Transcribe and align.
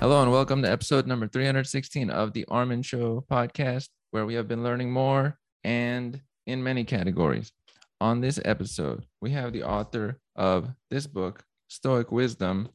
Hello 0.00 0.22
and 0.22 0.32
welcome 0.32 0.62
to 0.62 0.70
episode 0.70 1.06
number 1.06 1.28
316 1.28 2.08
of 2.08 2.32
the 2.32 2.46
Armin 2.46 2.80
Show 2.80 3.22
podcast, 3.30 3.90
where 4.12 4.24
we 4.24 4.32
have 4.32 4.48
been 4.48 4.64
learning 4.64 4.90
more 4.90 5.38
and 5.62 6.22
in 6.46 6.62
many 6.62 6.84
categories. 6.84 7.52
On 8.00 8.22
this 8.22 8.40
episode, 8.46 9.04
we 9.20 9.32
have 9.32 9.52
the 9.52 9.62
author 9.62 10.18
of 10.36 10.70
this 10.88 11.06
book, 11.06 11.44
Stoic 11.68 12.10
Wisdom 12.10 12.70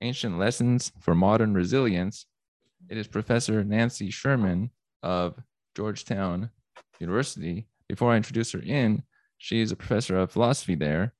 Ancient 0.00 0.36
Lessons 0.36 0.90
for 0.98 1.14
Modern 1.14 1.54
Resilience. 1.54 2.26
It 2.88 2.98
is 2.98 3.06
Professor 3.06 3.62
Nancy 3.62 4.10
Sherman 4.10 4.72
of 5.04 5.40
Georgetown 5.76 6.50
University. 6.98 7.68
Before 7.88 8.10
I 8.10 8.16
introduce 8.16 8.50
her 8.50 8.62
in, 8.62 9.04
she 9.36 9.60
is 9.60 9.70
a 9.70 9.76
professor 9.76 10.18
of 10.18 10.32
philosophy 10.32 10.74
there. 10.74 11.14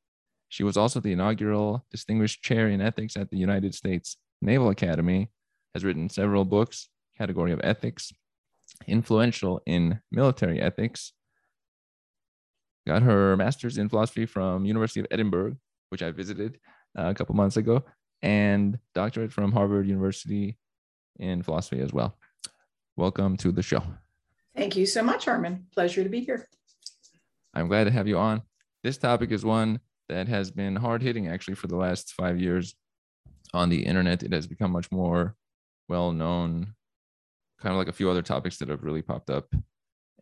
She 0.48 0.64
was 0.64 0.76
also 0.76 0.98
the 0.98 1.12
inaugural 1.12 1.86
Distinguished 1.92 2.42
Chair 2.42 2.68
in 2.70 2.80
Ethics 2.80 3.16
at 3.16 3.30
the 3.30 3.38
United 3.38 3.72
States 3.72 4.16
Naval 4.40 4.70
Academy, 4.70 5.30
has 5.74 5.84
written 5.84 6.08
several 6.08 6.44
books, 6.44 6.88
category 7.16 7.52
of 7.52 7.60
ethics, 7.62 8.12
influential 8.86 9.60
in 9.66 10.00
military 10.10 10.60
ethics. 10.60 11.12
Got 12.86 13.02
her 13.02 13.36
master's 13.36 13.78
in 13.78 13.88
philosophy 13.88 14.26
from 14.26 14.64
University 14.64 15.00
of 15.00 15.06
Edinburgh, 15.10 15.56
which 15.90 16.02
I 16.02 16.10
visited 16.10 16.58
uh, 16.98 17.08
a 17.08 17.14
couple 17.14 17.34
months 17.34 17.56
ago, 17.56 17.84
and 18.22 18.78
doctorate 18.94 19.32
from 19.32 19.52
Harvard 19.52 19.86
University 19.86 20.56
in 21.18 21.42
philosophy 21.42 21.80
as 21.80 21.92
well. 21.92 22.16
Welcome 22.96 23.36
to 23.38 23.52
the 23.52 23.62
show. 23.62 23.82
Thank 24.56 24.76
you 24.76 24.86
so 24.86 25.02
much, 25.02 25.28
Armin. 25.28 25.66
Pleasure 25.72 26.02
to 26.02 26.08
be 26.08 26.20
here. 26.20 26.48
I'm 27.54 27.68
glad 27.68 27.84
to 27.84 27.90
have 27.90 28.08
you 28.08 28.18
on. 28.18 28.42
This 28.82 28.98
topic 28.98 29.30
is 29.32 29.44
one 29.44 29.80
that 30.08 30.28
has 30.28 30.50
been 30.50 30.76
hard 30.76 31.02
hitting 31.02 31.28
actually 31.28 31.54
for 31.54 31.66
the 31.66 31.76
last 31.76 32.14
five 32.14 32.40
years 32.40 32.74
on 33.54 33.68
the 33.68 33.84
internet. 33.84 34.22
It 34.22 34.32
has 34.32 34.46
become 34.46 34.70
much 34.70 34.90
more 34.90 35.34
well 35.88 36.12
known, 36.12 36.74
kind 37.60 37.72
of 37.72 37.78
like 37.78 37.88
a 37.88 37.92
few 37.92 38.10
other 38.10 38.22
topics 38.22 38.58
that 38.58 38.68
have 38.68 38.84
really 38.84 39.02
popped 39.02 39.30
up. 39.30 39.52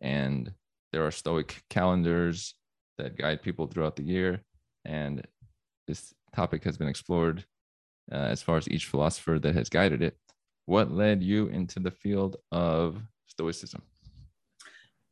And 0.01 0.51
there 0.93 1.05
are 1.05 1.11
Stoic 1.11 1.61
calendars 1.69 2.55
that 2.97 3.17
guide 3.17 3.41
people 3.41 3.67
throughout 3.67 3.95
the 3.95 4.03
year. 4.03 4.41
And 4.85 5.25
this 5.87 6.13
topic 6.35 6.63
has 6.63 6.77
been 6.77 6.87
explored 6.87 7.45
uh, 8.11 8.15
as 8.15 8.41
far 8.41 8.57
as 8.57 8.69
each 8.69 8.85
philosopher 8.85 9.39
that 9.39 9.55
has 9.55 9.69
guided 9.69 10.01
it. 10.01 10.17
What 10.65 10.91
led 10.91 11.23
you 11.23 11.47
into 11.47 11.79
the 11.79 11.91
field 11.91 12.37
of 12.51 13.01
Stoicism? 13.25 13.81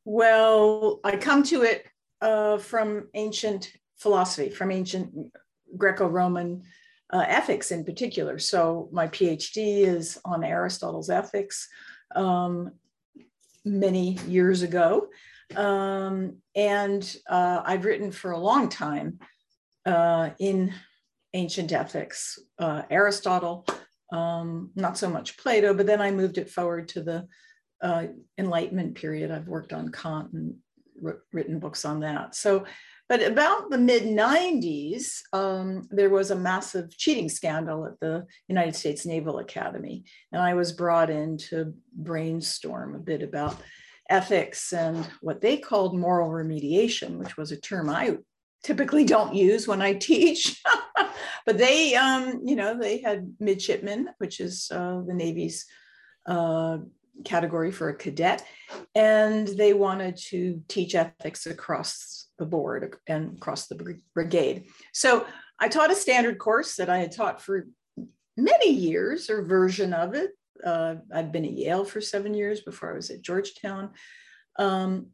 Well, 0.04 1.00
I 1.04 1.18
come 1.18 1.44
to 1.44 1.64
it 1.64 1.88
uh, 2.22 2.58
from 2.58 3.08
ancient 3.14 3.72
philosophy, 3.98 4.50
from 4.50 4.72
ancient 4.72 5.14
Greco 5.78 6.08
Roman 6.08 6.64
uh, 7.12 7.26
ethics 7.28 7.72
in 7.72 7.84
particular. 7.84 8.40
So 8.40 8.90
my 8.92 9.08
PhD 9.08 9.86
is 9.86 10.20
on 10.26 10.44
Aristotle's 10.44 11.10
ethics 11.10 11.68
um, 12.16 12.72
many 13.64 14.14
years 14.28 14.62
ago. 14.62 15.08
Um, 15.56 16.38
and 16.56 17.16
uh, 17.30 17.62
I've 17.64 17.86
written 17.86 18.12
for 18.12 18.32
a 18.32 18.40
long 18.40 18.70
time 18.70 19.20
uh, 19.86 20.32
in 20.40 20.74
ancient 21.34 21.72
ethics, 21.72 22.40
uh, 22.60 22.84
Aristotle, 22.90 23.66
um, 24.12 24.72
not 24.76 24.98
so 24.98 25.10
much 25.10 25.38
Plato, 25.38 25.74
but 25.74 25.86
then 25.86 26.02
I 26.02 26.12
moved 26.12 26.38
it 26.38 26.50
forward 26.50 26.88
to 26.90 27.02
the 27.04 27.28
uh, 27.82 28.08
Enlightenment 28.38 28.96
period. 28.96 29.32
I've 29.32 29.48
worked 29.48 29.74
on 29.74 29.92
Kant 29.92 30.32
and 30.34 30.56
written 31.34 31.60
books 31.60 31.86
on 31.86 32.00
that. 32.00 32.36
So 32.36 32.66
but 33.08 33.22
about 33.22 33.70
the 33.70 33.78
mid 33.78 34.04
90s, 34.04 35.22
um, 35.32 35.88
there 35.92 36.10
was 36.10 36.32
a 36.32 36.36
massive 36.36 36.96
cheating 36.98 37.30
scandal 37.30 37.86
at 37.86 38.00
the 38.00 38.26
United 38.48 38.76
States 38.76 39.06
Naval 39.06 39.40
Academy. 39.40 40.06
And 40.32 40.42
I 40.42 40.56
was 40.56 40.72
brought 40.72 41.10
in 41.10 41.38
to 41.50 41.74
brainstorm 41.94 42.96
a 42.96 43.00
bit 43.00 43.22
about 43.22 43.58
ethics 44.10 44.74
and 44.74 45.08
what 45.22 45.42
they 45.42 45.58
called 45.58 45.98
moral 45.98 46.30
remediation, 46.30 47.18
which 47.18 47.38
was 47.38 47.52
a 47.52 47.58
term 47.58 47.90
I 47.90 48.18
typically 48.64 49.06
don't 49.06 49.36
use 49.36 49.68
when 49.68 49.82
I 49.82 49.94
teach. 49.94 50.62
but 51.46 51.58
they, 51.60 51.96
um, 51.96 52.42
you 52.44 52.56
know, 52.56 52.78
they 52.78 53.00
had 53.00 53.36
midshipmen, 53.40 54.10
which 54.18 54.40
is 54.40 54.70
uh, 54.72 55.02
the 55.06 55.14
Navy's 55.14 55.66
uh, 56.26 56.80
category 57.24 57.72
for 57.72 57.90
a 57.90 57.96
cadet, 57.96 58.44
and 58.96 59.48
they 59.48 59.74
wanted 59.74 60.18
to 60.18 60.62
teach 60.68 60.96
ethics 60.96 61.46
across 61.46 62.25
the 62.38 62.46
board 62.46 62.96
and 63.08 63.38
across 63.38 63.68
the 63.68 63.98
brigade. 64.14 64.66
So 64.94 65.26
I 65.60 65.68
taught 65.68 65.92
a 65.92 65.96
standard 65.96 66.38
course 66.38 66.76
that 66.76 66.90
I 66.90 66.98
had 66.98 67.12
taught 67.12 67.42
for 67.42 67.68
many 68.38 68.72
years, 68.72 69.30
or 69.30 69.44
version 69.44 69.94
of 69.94 70.14
it. 70.14 70.32
Uh, 70.64 70.96
I'd 71.14 71.32
been 71.32 71.46
at 71.46 71.52
Yale 71.52 71.86
for 71.86 72.02
seven 72.02 72.34
years 72.34 72.62
before 72.62 72.92
I 72.92 72.96
was 72.96 73.10
at 73.10 73.22
Georgetown. 73.22 73.92
Um, 74.58 75.08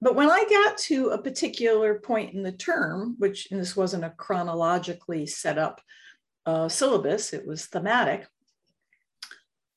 but 0.00 0.16
when 0.16 0.28
I 0.30 0.44
got 0.48 0.78
to 0.78 1.10
a 1.10 1.22
particular 1.22 1.94
point 1.94 2.34
in 2.34 2.42
the 2.42 2.52
term, 2.52 3.14
which 3.18 3.48
this 3.50 3.76
wasn't 3.76 4.04
a 4.04 4.10
chronologically 4.10 5.26
set 5.26 5.58
up 5.58 5.80
uh, 6.44 6.68
syllabus, 6.68 7.32
it 7.32 7.46
was 7.46 7.66
thematic, 7.66 8.26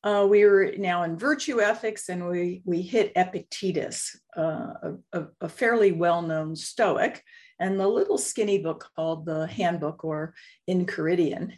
uh, 0.06 0.26
we 0.30 0.46
were 0.46 0.72
now 0.78 1.02
in 1.02 1.18
virtue 1.18 1.60
ethics 1.60 2.10
and 2.10 2.30
we, 2.30 2.62
we 2.64 2.84
hit 2.84 3.12
Epictetus, 3.16 4.16
uh, 4.38 4.92
a, 5.12 5.26
a, 5.42 5.50
fairly 5.50 5.92
well-known 5.92 6.56
Stoic, 6.56 7.24
and 7.60 7.80
the 7.80 7.88
little 7.88 8.20
skinny 8.20 8.60
book 8.60 8.88
called 8.96 9.26
the 9.26 9.48
Handbook 9.48 10.06
or 10.06 10.36
Enchiridion. 10.70 11.54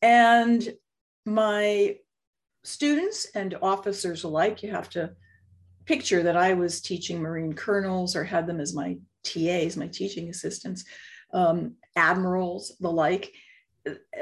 And 0.00 0.66
my 1.26 1.96
students 2.64 3.26
and 3.34 3.58
officers 3.60 4.24
alike, 4.24 4.62
you 4.62 4.70
have 4.70 4.88
to 4.90 5.12
picture 5.84 6.22
that 6.22 6.36
I 6.36 6.54
was 6.54 6.80
teaching 6.80 7.20
Marine 7.20 7.52
colonels 7.52 8.16
or 8.16 8.24
had 8.24 8.46
them 8.46 8.58
as 8.58 8.74
my 8.74 8.96
TAs, 9.22 9.76
my 9.76 9.88
teaching 9.88 10.30
assistants, 10.30 10.84
um, 11.34 11.74
admirals, 11.94 12.74
the 12.80 12.90
like 12.90 13.32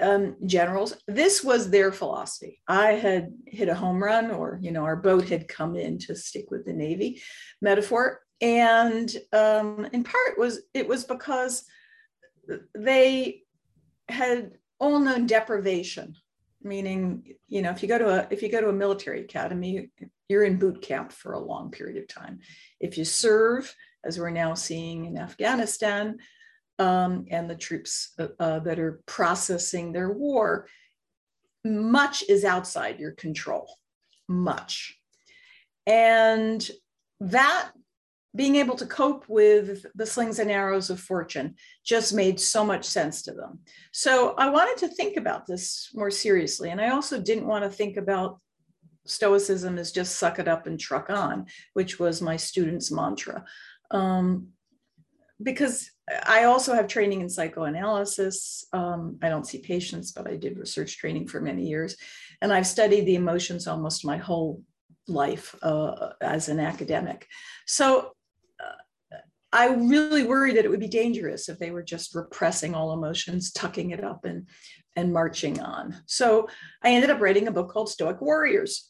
um, 0.00 0.36
generals, 0.46 0.96
this 1.06 1.44
was 1.44 1.70
their 1.70 1.92
philosophy. 1.92 2.60
I 2.66 2.92
had 2.92 3.32
hit 3.46 3.68
a 3.68 3.74
home 3.74 4.02
run, 4.02 4.30
or 4.30 4.58
you 4.62 4.70
know, 4.70 4.84
our 4.84 4.96
boat 4.96 5.28
had 5.28 5.48
come 5.48 5.76
in 5.76 5.98
to 6.00 6.16
stick 6.16 6.50
with 6.50 6.64
the 6.64 6.72
Navy 6.72 7.22
metaphor, 7.60 8.20
and 8.40 9.14
um, 9.32 9.86
in 9.92 10.04
part 10.04 10.38
was 10.38 10.62
it 10.72 10.88
was 10.88 11.04
because 11.04 11.64
they 12.74 13.42
had 14.08 14.52
all 14.78 14.98
known 14.98 15.26
deprivation, 15.26 16.16
meaning 16.62 17.34
you 17.48 17.62
know, 17.62 17.70
if 17.70 17.82
you 17.82 17.88
go 17.88 17.98
to 17.98 18.08
a 18.08 18.26
if 18.30 18.42
you 18.42 18.50
go 18.50 18.60
to 18.60 18.70
a 18.70 18.72
military 18.72 19.20
academy, 19.20 19.90
you're 20.28 20.44
in 20.44 20.58
boot 20.58 20.80
camp 20.80 21.12
for 21.12 21.32
a 21.32 21.38
long 21.38 21.70
period 21.70 21.98
of 21.98 22.08
time. 22.08 22.40
If 22.78 22.96
you 22.96 23.04
serve, 23.04 23.74
as 24.04 24.18
we're 24.18 24.30
now 24.30 24.54
seeing 24.54 25.04
in 25.04 25.18
Afghanistan, 25.18 26.18
um, 26.80 27.26
and 27.30 27.48
the 27.48 27.54
troops 27.54 28.14
uh, 28.18 28.28
uh, 28.40 28.58
that 28.60 28.78
are 28.78 29.02
processing 29.06 29.92
their 29.92 30.10
war, 30.10 30.66
much 31.64 32.24
is 32.28 32.42
outside 32.42 32.98
your 32.98 33.12
control, 33.12 33.68
much. 34.26 34.98
And 35.86 36.68
that 37.20 37.70
being 38.34 38.56
able 38.56 38.76
to 38.76 38.86
cope 38.86 39.28
with 39.28 39.84
the 39.94 40.06
slings 40.06 40.38
and 40.38 40.50
arrows 40.50 40.88
of 40.88 41.00
fortune 41.00 41.56
just 41.84 42.14
made 42.14 42.40
so 42.40 42.64
much 42.64 42.84
sense 42.84 43.22
to 43.22 43.32
them. 43.32 43.58
So 43.92 44.34
I 44.38 44.48
wanted 44.48 44.78
to 44.78 44.94
think 44.94 45.16
about 45.16 45.46
this 45.46 45.90
more 45.92 46.10
seriously. 46.10 46.70
And 46.70 46.80
I 46.80 46.90
also 46.90 47.20
didn't 47.20 47.46
want 47.46 47.64
to 47.64 47.70
think 47.70 47.96
about 47.98 48.40
Stoicism 49.04 49.76
as 49.78 49.92
just 49.92 50.16
suck 50.16 50.38
it 50.38 50.48
up 50.48 50.66
and 50.66 50.78
truck 50.78 51.10
on, 51.10 51.46
which 51.74 51.98
was 51.98 52.22
my 52.22 52.36
students' 52.36 52.92
mantra. 52.92 53.44
Um, 53.90 54.48
because 55.42 55.90
I 56.24 56.44
also 56.44 56.74
have 56.74 56.88
training 56.88 57.20
in 57.20 57.28
psychoanalysis. 57.28 58.64
Um, 58.72 59.18
I 59.22 59.28
don't 59.28 59.46
see 59.46 59.58
patients, 59.58 60.12
but 60.12 60.26
I 60.26 60.36
did 60.36 60.58
research 60.58 60.98
training 60.98 61.28
for 61.28 61.40
many 61.40 61.66
years. 61.66 61.96
And 62.40 62.52
I've 62.52 62.66
studied 62.66 63.06
the 63.06 63.16
emotions 63.16 63.66
almost 63.66 64.04
my 64.04 64.16
whole 64.16 64.62
life 65.06 65.54
uh, 65.62 66.10
as 66.20 66.48
an 66.48 66.60
academic. 66.60 67.26
So 67.66 68.12
uh, 68.60 69.16
I 69.52 69.74
really 69.74 70.24
worried 70.24 70.56
that 70.56 70.64
it 70.64 70.70
would 70.70 70.80
be 70.80 70.88
dangerous 70.88 71.48
if 71.48 71.58
they 71.58 71.70
were 71.70 71.82
just 71.82 72.14
repressing 72.14 72.74
all 72.74 72.92
emotions, 72.92 73.52
tucking 73.52 73.90
it 73.90 74.02
up, 74.02 74.24
and, 74.24 74.48
and 74.96 75.12
marching 75.12 75.60
on. 75.60 75.96
So 76.06 76.48
I 76.82 76.90
ended 76.90 77.10
up 77.10 77.20
writing 77.20 77.48
a 77.48 77.52
book 77.52 77.70
called 77.70 77.88
Stoic 77.88 78.20
Warriors 78.20 78.89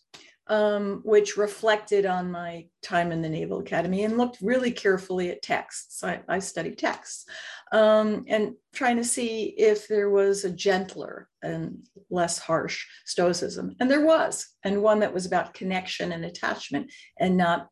um, 0.50 1.00
which 1.04 1.36
reflected 1.36 2.04
on 2.04 2.32
my 2.32 2.66
time 2.82 3.12
in 3.12 3.22
the 3.22 3.28
Naval 3.28 3.60
Academy 3.60 4.02
and 4.02 4.18
looked 4.18 4.38
really 4.42 4.72
carefully 4.72 5.30
at 5.30 5.42
texts. 5.42 6.02
I, 6.02 6.20
I 6.28 6.40
studied 6.40 6.76
texts 6.76 7.24
um, 7.70 8.24
and 8.26 8.54
trying 8.74 8.96
to 8.96 9.04
see 9.04 9.54
if 9.56 9.86
there 9.86 10.10
was 10.10 10.44
a 10.44 10.50
gentler 10.50 11.28
and 11.40 11.86
less 12.10 12.40
harsh 12.40 12.84
Stoicism. 13.06 13.76
And 13.78 13.88
there 13.88 14.04
was, 14.04 14.48
and 14.64 14.82
one 14.82 14.98
that 15.00 15.14
was 15.14 15.24
about 15.24 15.54
connection 15.54 16.10
and 16.10 16.24
attachment 16.24 16.90
and 17.16 17.36
not 17.36 17.68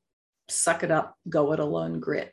suck 0.48 0.84
it 0.84 0.92
up, 0.92 1.16
go 1.28 1.52
it 1.52 1.58
alone 1.58 1.98
grit. 1.98 2.32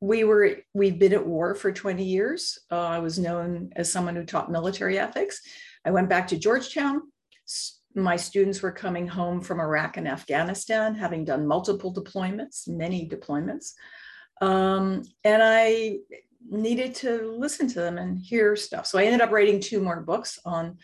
We 0.00 0.22
were, 0.22 0.58
we've 0.74 1.00
been 1.00 1.12
at 1.12 1.26
war 1.26 1.56
for 1.56 1.72
20 1.72 2.04
years. 2.04 2.56
Uh, 2.70 2.78
I 2.78 3.00
was 3.00 3.18
known 3.18 3.70
as 3.74 3.90
someone 3.90 4.14
who 4.14 4.24
taught 4.24 4.48
military 4.48 4.96
ethics. 4.96 5.40
I 5.84 5.90
went 5.90 6.08
back 6.08 6.28
to 6.28 6.38
Georgetown. 6.38 7.02
My 7.94 8.16
students 8.16 8.62
were 8.62 8.72
coming 8.72 9.06
home 9.06 9.40
from 9.40 9.60
Iraq 9.60 9.96
and 9.96 10.06
Afghanistan, 10.06 10.94
having 10.94 11.24
done 11.24 11.46
multiple 11.46 11.92
deployments, 11.92 12.68
many 12.68 13.08
deployments. 13.08 13.72
Um, 14.40 15.02
and 15.24 15.42
I 15.42 15.96
needed 16.48 16.94
to 16.94 17.36
listen 17.36 17.68
to 17.68 17.80
them 17.80 17.98
and 17.98 18.18
hear 18.18 18.56
stuff. 18.56 18.86
So 18.86 18.98
I 18.98 19.04
ended 19.04 19.20
up 19.20 19.30
writing 19.30 19.60
two 19.60 19.80
more 19.80 20.00
books 20.00 20.38
on 20.44 20.78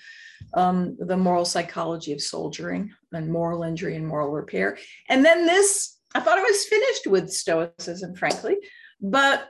um, 0.55 0.97
the 0.99 1.17
moral 1.17 1.45
psychology 1.45 2.13
of 2.13 2.21
soldiering 2.21 2.93
and 3.13 3.33
moral 3.33 3.63
injury 3.63 3.97
and 3.97 4.07
moral 4.07 4.31
repair. 4.31 4.79
And 5.09 5.25
then 5.25 5.47
this, 5.47 5.99
I 6.15 6.21
thought 6.21 6.39
I 6.39 6.43
was 6.43 6.65
finished 6.65 7.07
with 7.07 7.31
Stoicism, 7.31 8.15
frankly, 8.17 8.57
but 9.01 9.49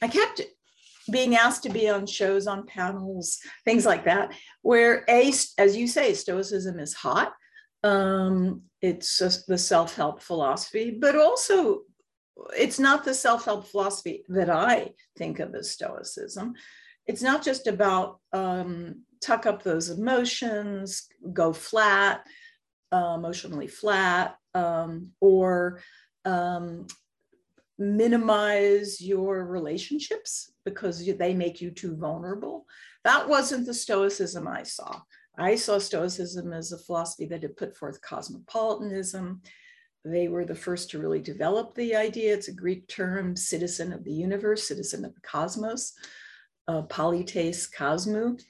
I 0.00 0.08
kept 0.08 0.42
being 1.10 1.34
asked 1.36 1.62
to 1.64 1.70
be 1.70 1.88
on 1.88 2.06
shows, 2.06 2.46
on 2.46 2.66
panels, 2.66 3.38
things 3.64 3.84
like 3.84 4.04
that, 4.04 4.32
where 4.62 5.04
a, 5.08 5.32
as 5.58 5.76
you 5.76 5.86
say, 5.86 6.14
Stoicism 6.14 6.78
is 6.78 6.94
hot. 6.94 7.32
Um, 7.82 8.62
it's 8.80 9.18
just 9.18 9.46
the 9.46 9.58
self-help 9.58 10.22
philosophy, 10.22 10.96
but 11.00 11.16
also 11.16 11.82
it's 12.56 12.78
not 12.78 13.04
the 13.04 13.14
self-help 13.14 13.66
philosophy 13.66 14.24
that 14.28 14.50
I 14.50 14.90
think 15.18 15.40
of 15.40 15.54
as 15.54 15.70
Stoicism. 15.70 16.54
It's 17.06 17.22
not 17.22 17.42
just 17.42 17.66
about 17.66 18.20
um, 18.32 19.02
tuck 19.20 19.46
up 19.46 19.62
those 19.62 19.90
emotions, 19.90 21.08
go 21.32 21.52
flat, 21.52 22.24
uh, 22.92 23.14
emotionally 23.16 23.66
flat, 23.66 24.36
um, 24.54 25.08
or 25.20 25.80
um, 26.24 26.86
minimize 27.82 29.00
your 29.00 29.44
relationships 29.44 30.52
because 30.64 31.04
they 31.04 31.34
make 31.34 31.60
you 31.60 31.70
too 31.70 31.96
vulnerable. 31.96 32.66
That 33.04 33.28
wasn't 33.28 33.66
the 33.66 33.74
Stoicism 33.74 34.46
I 34.46 34.62
saw. 34.62 35.00
I 35.36 35.56
saw 35.56 35.78
Stoicism 35.78 36.52
as 36.52 36.72
a 36.72 36.78
philosophy 36.78 37.26
that 37.26 37.42
had 37.42 37.56
put 37.56 37.76
forth 37.76 38.02
cosmopolitanism. 38.02 39.42
They 40.04 40.28
were 40.28 40.44
the 40.44 40.54
first 40.54 40.90
to 40.90 40.98
really 40.98 41.20
develop 41.20 41.74
the 41.74 41.96
idea. 41.96 42.34
It's 42.34 42.48
a 42.48 42.52
Greek 42.52 42.86
term, 42.88 43.36
citizen 43.36 43.92
of 43.92 44.04
the 44.04 44.12
universe, 44.12 44.68
citizen 44.68 45.04
of 45.04 45.14
the 45.14 45.20
cosmos, 45.20 45.94
uh, 46.68 46.82
polites 46.82 47.68
cosmou. 47.70 48.40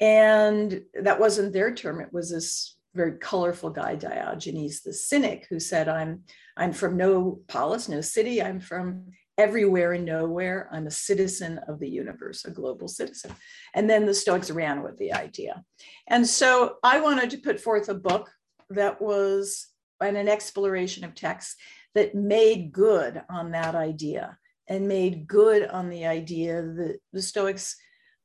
And 0.00 0.82
that 1.00 1.20
wasn't 1.20 1.52
their 1.52 1.74
term. 1.74 2.00
It 2.00 2.12
was 2.12 2.30
this 2.30 2.76
very 2.94 3.18
colorful 3.18 3.70
guy, 3.70 3.94
Diogenes 3.94 4.82
the 4.82 4.92
Cynic, 4.92 5.46
who 5.48 5.58
said, 5.58 5.88
I'm, 5.88 6.22
I'm 6.56 6.72
from 6.72 6.96
no 6.96 7.40
polis, 7.48 7.88
no 7.88 8.00
city. 8.00 8.42
I'm 8.42 8.60
from 8.60 9.06
everywhere 9.38 9.92
and 9.92 10.04
nowhere. 10.04 10.68
I'm 10.70 10.86
a 10.86 10.90
citizen 10.90 11.58
of 11.68 11.80
the 11.80 11.88
universe, 11.88 12.44
a 12.44 12.50
global 12.50 12.88
citizen. 12.88 13.34
And 13.74 13.88
then 13.88 14.04
the 14.04 14.14
Stoics 14.14 14.50
ran 14.50 14.82
with 14.82 14.98
the 14.98 15.12
idea. 15.12 15.64
And 16.08 16.26
so 16.26 16.76
I 16.82 17.00
wanted 17.00 17.30
to 17.30 17.38
put 17.38 17.60
forth 17.60 17.88
a 17.88 17.94
book 17.94 18.30
that 18.70 19.00
was 19.00 19.68
an, 20.00 20.16
an 20.16 20.28
exploration 20.28 21.04
of 21.04 21.14
texts 21.14 21.56
that 21.94 22.14
made 22.14 22.72
good 22.72 23.22
on 23.30 23.52
that 23.52 23.74
idea 23.74 24.38
and 24.68 24.88
made 24.88 25.26
good 25.26 25.66
on 25.68 25.88
the 25.88 26.06
idea 26.06 26.62
that 26.62 26.98
the 27.12 27.22
Stoics 27.22 27.76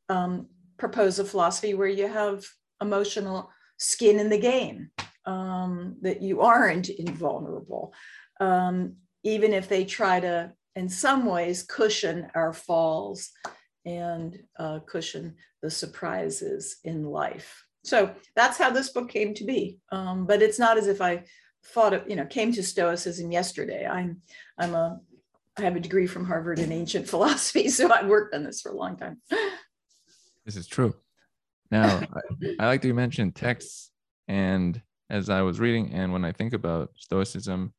um, 0.09 0.47
propose 0.77 1.19
a 1.19 1.25
philosophy 1.25 1.73
where 1.73 1.87
you 1.87 2.07
have 2.07 2.45
emotional 2.81 3.49
skin 3.77 4.19
in 4.19 4.29
the 4.29 4.39
game, 4.39 4.89
um, 5.25 5.97
that 6.01 6.21
you 6.21 6.41
aren't 6.41 6.89
invulnerable, 6.89 7.93
um, 8.39 8.95
even 9.23 9.53
if 9.53 9.67
they 9.67 9.85
try 9.85 10.19
to, 10.19 10.53
in 10.75 10.89
some 10.89 11.25
ways, 11.25 11.63
cushion 11.63 12.27
our 12.35 12.53
falls 12.53 13.31
and 13.85 14.37
uh, 14.59 14.79
cushion 14.79 15.35
the 15.61 15.71
surprises 15.71 16.77
in 16.83 17.05
life. 17.05 17.63
So 17.83 18.13
that's 18.35 18.57
how 18.57 18.69
this 18.69 18.89
book 18.89 19.09
came 19.09 19.33
to 19.35 19.45
be. 19.45 19.79
Um, 19.91 20.25
but 20.25 20.41
it's 20.41 20.59
not 20.59 20.77
as 20.77 20.87
if 20.87 21.01
I 21.01 21.23
thought 21.67 21.93
of, 21.93 22.09
you 22.09 22.15
know, 22.15 22.25
came 22.25 22.51
to 22.53 22.63
Stoicism 22.63 23.31
yesterday. 23.31 23.85
I'm, 23.85 24.21
I'm 24.57 24.73
a, 24.75 24.99
I 25.57 25.61
have 25.61 25.75
a 25.75 25.79
degree 25.79 26.07
from 26.07 26.25
Harvard 26.25 26.59
in 26.59 26.71
ancient 26.71 27.07
philosophy, 27.09 27.69
so 27.69 27.91
I've 27.91 28.07
worked 28.07 28.35
on 28.35 28.43
this 28.43 28.61
for 28.61 28.71
a 28.71 28.77
long 28.77 28.97
time. 28.97 29.21
This 30.45 30.55
is 30.55 30.67
true. 30.67 30.95
Now, 31.71 32.01
I, 32.13 32.55
I 32.59 32.65
like 32.67 32.81
to 32.81 32.93
mention 32.93 33.31
texts, 33.31 33.91
and 34.27 34.81
as 35.09 35.29
I 35.29 35.41
was 35.41 35.59
reading, 35.59 35.93
and 35.93 36.11
when 36.13 36.25
I 36.25 36.31
think 36.31 36.53
about 36.53 36.91
Stoicism, 36.95 37.73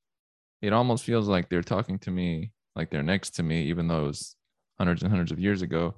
it 0.61 0.73
almost 0.73 1.05
feels 1.05 1.29
like 1.29 1.49
they're 1.49 1.63
talking 1.63 1.99
to 2.01 2.11
me, 2.11 2.53
like 2.75 2.91
they're 2.91 3.03
next 3.03 3.31
to 3.37 3.43
me, 3.43 3.65
even 3.65 3.89
though 3.89 4.05
it 4.05 4.09
was 4.09 4.37
hundreds 4.79 5.03
and 5.03 5.11
hundreds 5.11 5.33
of 5.33 5.39
years 5.39 5.63
ago. 5.63 5.95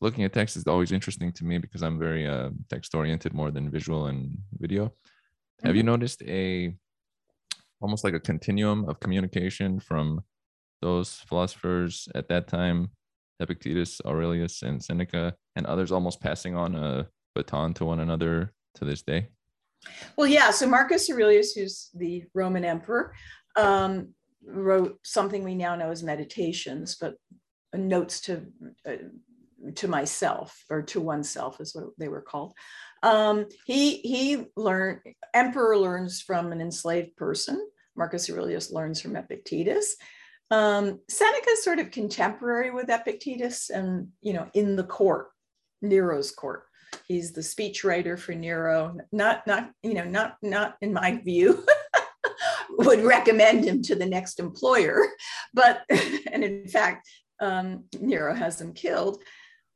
Looking 0.00 0.24
at 0.24 0.32
text 0.32 0.56
is 0.56 0.66
always 0.66 0.92
interesting 0.92 1.32
to 1.32 1.44
me 1.44 1.58
because 1.58 1.82
I'm 1.82 1.98
very 1.98 2.26
uh, 2.26 2.50
text 2.70 2.94
oriented 2.94 3.34
more 3.34 3.50
than 3.50 3.70
visual 3.70 4.06
and 4.06 4.38
video. 4.58 4.86
Mm-hmm. 4.86 5.66
Have 5.66 5.76
you 5.76 5.82
mm-hmm. 5.82 5.90
noticed 5.90 6.22
a 6.22 6.74
almost 7.80 8.04
like 8.04 8.14
a 8.14 8.20
continuum 8.20 8.88
of 8.88 9.00
communication 9.00 9.78
from 9.80 10.22
those 10.82 11.14
philosophers 11.28 12.08
at 12.14 12.28
that 12.28 12.48
time 12.48 12.90
Epictetus, 13.40 14.00
Aurelius, 14.04 14.62
and 14.62 14.82
Seneca, 14.82 15.34
and 15.56 15.66
others 15.66 15.92
almost 15.92 16.20
passing 16.20 16.56
on 16.56 16.74
a 16.74 17.08
baton 17.34 17.74
to 17.74 17.84
one 17.84 18.00
another 18.00 18.52
to 18.74 18.84
this 18.84 19.02
day? 19.02 19.28
Well, 20.16 20.26
yeah. 20.26 20.50
So 20.50 20.66
Marcus 20.66 21.08
Aurelius, 21.10 21.52
who's 21.52 21.90
the 21.94 22.24
Roman 22.34 22.64
emperor, 22.64 23.14
um, 23.56 24.14
wrote 24.44 24.98
something 25.04 25.44
we 25.44 25.54
now 25.54 25.76
know 25.76 25.90
as 25.90 26.02
Meditations, 26.02 26.96
but 27.00 27.14
notes 27.74 28.20
to 28.22 28.46
uh, 28.86 28.96
to 29.74 29.88
myself 29.88 30.64
or 30.70 30.82
to 30.82 31.00
oneself 31.00 31.60
is 31.60 31.74
what 31.74 31.86
they 31.98 32.08
were 32.08 32.22
called. 32.22 32.54
Um, 33.02 33.46
he 33.64 33.98
he 33.98 34.46
learned 34.56 35.00
emperor 35.34 35.76
learns 35.76 36.20
from 36.20 36.52
an 36.52 36.60
enslaved 36.60 37.16
person. 37.16 37.68
Marcus 37.96 38.30
Aurelius 38.30 38.72
learns 38.72 39.00
from 39.00 39.16
Epictetus. 39.16 39.96
Um, 40.50 41.00
Seneca 41.08 41.50
is 41.50 41.64
sort 41.64 41.78
of 41.78 41.90
contemporary 41.90 42.70
with 42.70 42.90
Epictetus 42.90 43.70
and, 43.70 44.08
you 44.22 44.32
know, 44.32 44.48
in 44.54 44.76
the 44.76 44.84
court, 44.84 45.28
Nero's 45.82 46.30
court. 46.30 46.64
He's 47.06 47.32
the 47.32 47.42
speechwriter 47.42 48.18
for 48.18 48.34
Nero. 48.34 48.96
Not, 49.12 49.46
not, 49.46 49.70
you 49.82 49.94
know, 49.94 50.04
not, 50.04 50.36
not 50.42 50.76
in 50.80 50.92
my 50.92 51.20
view, 51.22 51.64
would 52.78 53.00
recommend 53.00 53.64
him 53.64 53.82
to 53.82 53.94
the 53.94 54.06
next 54.06 54.40
employer. 54.40 55.04
But, 55.52 55.82
and 56.32 56.42
in 56.42 56.66
fact, 56.66 57.08
um, 57.40 57.84
Nero 58.00 58.34
has 58.34 58.60
him 58.60 58.72
killed. 58.72 59.22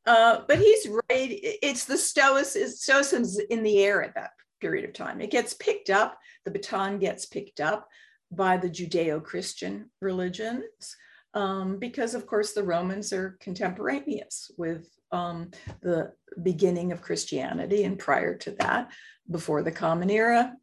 Uh, 0.06 0.40
but 0.48 0.58
he's 0.58 0.88
right. 0.88 1.38
It's 1.62 1.84
the 1.84 1.98
Stoicism, 1.98 2.76
Stoicism's 2.76 3.38
in 3.38 3.62
the 3.62 3.84
air 3.84 4.02
at 4.02 4.14
that 4.14 4.30
period 4.60 4.84
of 4.84 4.94
time. 4.94 5.20
It 5.20 5.30
gets 5.30 5.54
picked 5.54 5.90
up. 5.90 6.18
The 6.44 6.50
baton 6.50 6.98
gets 6.98 7.26
picked 7.26 7.60
up 7.60 7.86
by 8.32 8.56
the 8.56 8.70
Judeo 8.70 9.22
Christian 9.22 9.90
religions, 10.00 10.96
um, 11.34 11.78
because 11.78 12.14
of 12.14 12.26
course 12.26 12.52
the 12.52 12.64
Romans 12.64 13.12
are 13.12 13.36
contemporaneous 13.40 14.50
with 14.56 14.88
um, 15.12 15.50
the 15.82 16.12
beginning 16.42 16.92
of 16.92 17.02
Christianity. 17.02 17.84
And 17.84 17.98
prior 17.98 18.36
to 18.38 18.52
that, 18.60 18.90
before 19.30 19.62
the 19.62 19.70
Common 19.70 20.10
Era, 20.10 20.54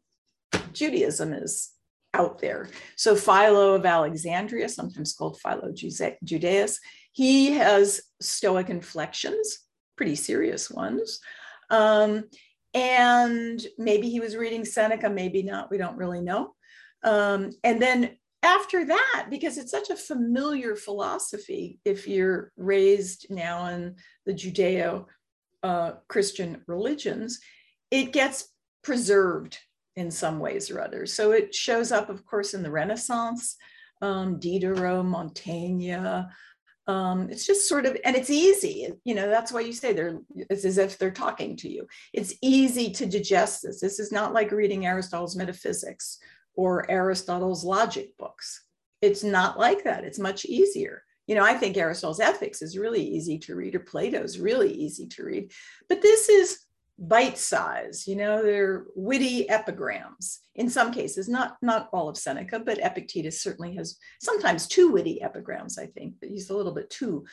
Judaism 0.72 1.32
is 1.32 1.70
out 2.12 2.40
there. 2.40 2.68
So 2.96 3.14
Philo 3.14 3.74
of 3.74 3.86
Alexandria, 3.86 4.68
sometimes 4.68 5.12
called 5.12 5.40
Philo 5.40 5.72
Judaeus, 5.72 6.80
he 7.12 7.52
has 7.52 8.00
Stoic 8.20 8.68
inflections, 8.68 9.60
pretty 9.96 10.16
serious 10.16 10.70
ones. 10.70 11.20
Um, 11.70 12.24
and 12.74 13.64
maybe 13.78 14.10
he 14.10 14.20
was 14.20 14.36
reading 14.36 14.64
Seneca, 14.64 15.08
maybe 15.08 15.42
not, 15.42 15.70
we 15.70 15.78
don't 15.78 15.96
really 15.96 16.20
know. 16.20 16.54
Um, 17.02 17.50
and 17.64 17.80
then 17.80 18.16
after 18.42 18.86
that, 18.86 19.26
because 19.30 19.58
it's 19.58 19.70
such 19.70 19.90
a 19.90 19.96
familiar 19.96 20.74
philosophy, 20.74 21.78
if 21.84 22.08
you're 22.08 22.52
raised 22.56 23.26
now 23.30 23.66
in 23.66 23.96
the 24.24 24.32
Judeo 24.32 25.06
uh, 25.62 25.92
Christian 26.08 26.62
religions, 26.66 27.40
it 27.90 28.12
gets 28.12 28.48
preserved 28.82 29.58
in 29.96 30.10
some 30.10 30.38
ways 30.38 30.70
or 30.70 30.80
others. 30.80 31.12
So 31.12 31.32
it 31.32 31.54
shows 31.54 31.92
up, 31.92 32.08
of 32.08 32.24
course, 32.24 32.54
in 32.54 32.62
the 32.62 32.70
Renaissance, 32.70 33.56
um, 34.00 34.38
Diderot, 34.38 35.04
Montaigne. 35.04 36.24
Um, 36.86 37.28
it's 37.30 37.46
just 37.46 37.68
sort 37.68 37.84
of, 37.84 37.96
and 38.04 38.16
it's 38.16 38.30
easy. 38.30 38.88
You 39.04 39.14
know, 39.14 39.28
that's 39.28 39.52
why 39.52 39.60
you 39.60 39.72
say 39.72 39.92
they're, 39.92 40.18
it's 40.34 40.64
as 40.64 40.78
if 40.78 40.96
they're 40.96 41.10
talking 41.10 41.56
to 41.58 41.68
you. 41.68 41.86
It's 42.14 42.34
easy 42.42 42.90
to 42.92 43.06
digest 43.06 43.62
this. 43.62 43.80
This 43.80 43.98
is 43.98 44.10
not 44.10 44.32
like 44.32 44.50
reading 44.50 44.86
Aristotle's 44.86 45.36
Metaphysics 45.36 46.18
or 46.54 46.90
Aristotle's 46.90 47.64
logic 47.64 48.16
books. 48.18 48.64
It's 49.00 49.24
not 49.24 49.58
like 49.58 49.84
that. 49.84 50.04
It's 50.04 50.18
much 50.18 50.44
easier. 50.44 51.02
You 51.26 51.36
know, 51.36 51.44
I 51.44 51.54
think 51.54 51.76
Aristotle's 51.76 52.20
Ethics 52.20 52.60
is 52.60 52.76
really 52.76 53.02
easy 53.02 53.38
to 53.40 53.54
read, 53.54 53.74
or 53.74 53.80
Plato's 53.80 54.38
really 54.38 54.72
easy 54.72 55.06
to 55.06 55.24
read. 55.24 55.52
But 55.88 56.02
this 56.02 56.28
is 56.28 56.58
bite 56.98 57.38
size, 57.38 58.06
you 58.06 58.14
know, 58.14 58.42
they're 58.42 58.84
witty 58.94 59.48
epigrams 59.48 60.40
in 60.54 60.68
some 60.68 60.92
cases, 60.92 61.28
not, 61.28 61.56
not 61.62 61.88
all 61.92 62.10
of 62.10 62.18
Seneca, 62.18 62.58
but 62.58 62.78
Epictetus 62.78 63.40
certainly 63.42 63.74
has 63.76 63.96
sometimes 64.20 64.66
too 64.66 64.90
witty 64.92 65.22
epigrams, 65.22 65.78
I 65.78 65.86
think, 65.86 66.16
but 66.20 66.28
he's 66.28 66.50
a 66.50 66.56
little 66.56 66.74
bit 66.74 66.90
too 66.90 67.24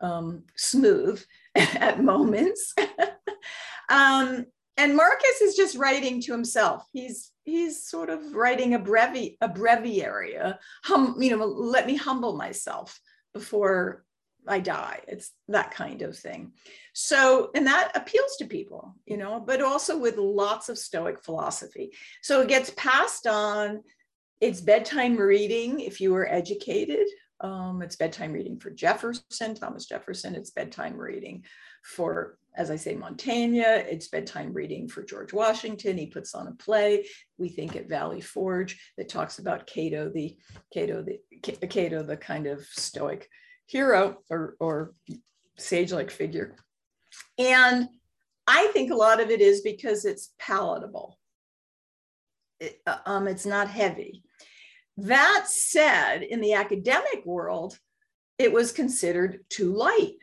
um, 0.00 0.42
smooth 0.56 1.22
at 1.54 2.02
moments. 2.02 2.74
Um, 3.90 4.46
and 4.76 4.96
Marcus 4.96 5.40
is 5.40 5.56
just 5.56 5.76
writing 5.76 6.20
to 6.22 6.32
himself. 6.32 6.84
He's 6.92 7.30
he's 7.44 7.84
sort 7.84 8.10
of 8.10 8.34
writing 8.34 8.74
a 8.74 8.78
brevi 8.78 9.36
a 9.40 9.48
breviary, 9.48 10.34
a 10.34 10.58
hum, 10.84 11.16
you 11.20 11.36
know, 11.36 11.44
let 11.44 11.86
me 11.86 11.96
humble 11.96 12.36
myself 12.36 12.98
before 13.32 14.04
I 14.46 14.60
die. 14.60 15.00
It's 15.08 15.32
that 15.48 15.70
kind 15.70 16.02
of 16.02 16.16
thing. 16.16 16.52
So, 16.92 17.50
and 17.54 17.66
that 17.66 17.92
appeals 17.94 18.36
to 18.36 18.46
people, 18.46 18.94
you 19.06 19.16
know, 19.16 19.40
but 19.40 19.62
also 19.62 19.98
with 19.98 20.16
lots 20.16 20.68
of 20.68 20.78
Stoic 20.78 21.24
philosophy. 21.24 21.92
So 22.22 22.42
it 22.42 22.48
gets 22.48 22.70
passed 22.70 23.26
on. 23.26 23.82
It's 24.40 24.60
bedtime 24.60 25.16
reading 25.16 25.80
if 25.80 26.00
you 26.00 26.12
were 26.12 26.30
educated. 26.30 27.06
Um, 27.40 27.82
it's 27.82 27.96
bedtime 27.96 28.32
reading 28.32 28.58
for 28.58 28.70
Jefferson, 28.70 29.54
Thomas 29.54 29.86
Jefferson. 29.86 30.34
It's 30.34 30.50
bedtime 30.50 30.96
reading 30.96 31.44
for, 31.82 32.38
as 32.56 32.70
I 32.70 32.76
say, 32.76 32.94
Montaigne. 32.94 33.60
It's 33.60 34.08
bedtime 34.08 34.52
reading 34.52 34.88
for 34.88 35.02
George 35.02 35.32
Washington. 35.32 35.98
He 35.98 36.06
puts 36.06 36.34
on 36.34 36.46
a 36.46 36.52
play. 36.52 37.06
We 37.38 37.48
think 37.48 37.74
at 37.76 37.88
Valley 37.88 38.20
Forge 38.20 38.92
that 38.96 39.08
talks 39.08 39.38
about 39.38 39.66
Cato, 39.66 40.08
the 40.08 40.36
Cato, 40.72 41.04
the 41.04 41.66
Cato, 41.66 42.02
the 42.02 42.16
kind 42.16 42.46
of 42.46 42.64
Stoic 42.64 43.28
hero 43.66 44.18
or, 44.30 44.56
or 44.60 44.94
sage-like 45.58 46.10
figure. 46.10 46.56
And 47.38 47.88
I 48.46 48.68
think 48.68 48.90
a 48.90 48.96
lot 48.96 49.20
of 49.20 49.30
it 49.30 49.40
is 49.40 49.62
because 49.62 50.04
it's 50.04 50.32
palatable. 50.38 51.18
It, 52.60 52.80
uh, 52.86 52.98
um, 53.06 53.26
it's 53.26 53.46
not 53.46 53.68
heavy. 53.68 54.22
That 54.96 55.46
said, 55.48 56.22
in 56.22 56.40
the 56.40 56.52
academic 56.52 57.24
world, 57.24 57.78
it 58.38 58.52
was 58.52 58.70
considered 58.70 59.40
too 59.48 59.74
light, 59.74 60.18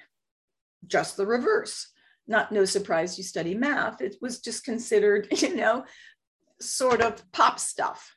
just 0.88 1.17
the 1.17 1.25
reverse. 1.25 1.89
Not 2.28 2.51
no 2.51 2.66
surprise 2.66 3.18
you 3.18 3.24
study 3.24 3.56
math. 3.56 4.01
It 4.01 4.16
was 4.22 4.40
just 4.40 4.63
considered, 4.63 5.28
you 5.42 5.56
know, 5.56 5.86
sort 6.60 7.01
of 7.01 7.30
pop 7.32 7.60
stuff. 7.60 8.16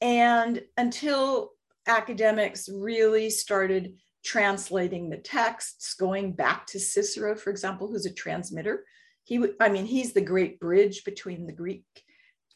And 0.00 0.62
until 0.76 1.50
academics 1.86 2.68
really 2.68 3.30
started 3.30 3.94
translating 4.24 5.08
the 5.08 5.16
texts, 5.16 5.94
going 5.94 6.32
back 6.32 6.66
to 6.66 6.78
Cicero, 6.78 7.34
for 7.34 7.50
example, 7.50 7.88
who's 7.88 8.06
a 8.06 8.12
transmitter. 8.12 8.84
He, 9.24 9.44
I 9.60 9.68
mean, 9.68 9.86
he's 9.86 10.12
the 10.12 10.20
great 10.20 10.60
bridge 10.60 11.04
between 11.04 11.46
the 11.46 11.52
Greek 11.52 11.84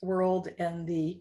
world 0.03 0.49
and 0.59 0.87
the 0.87 1.21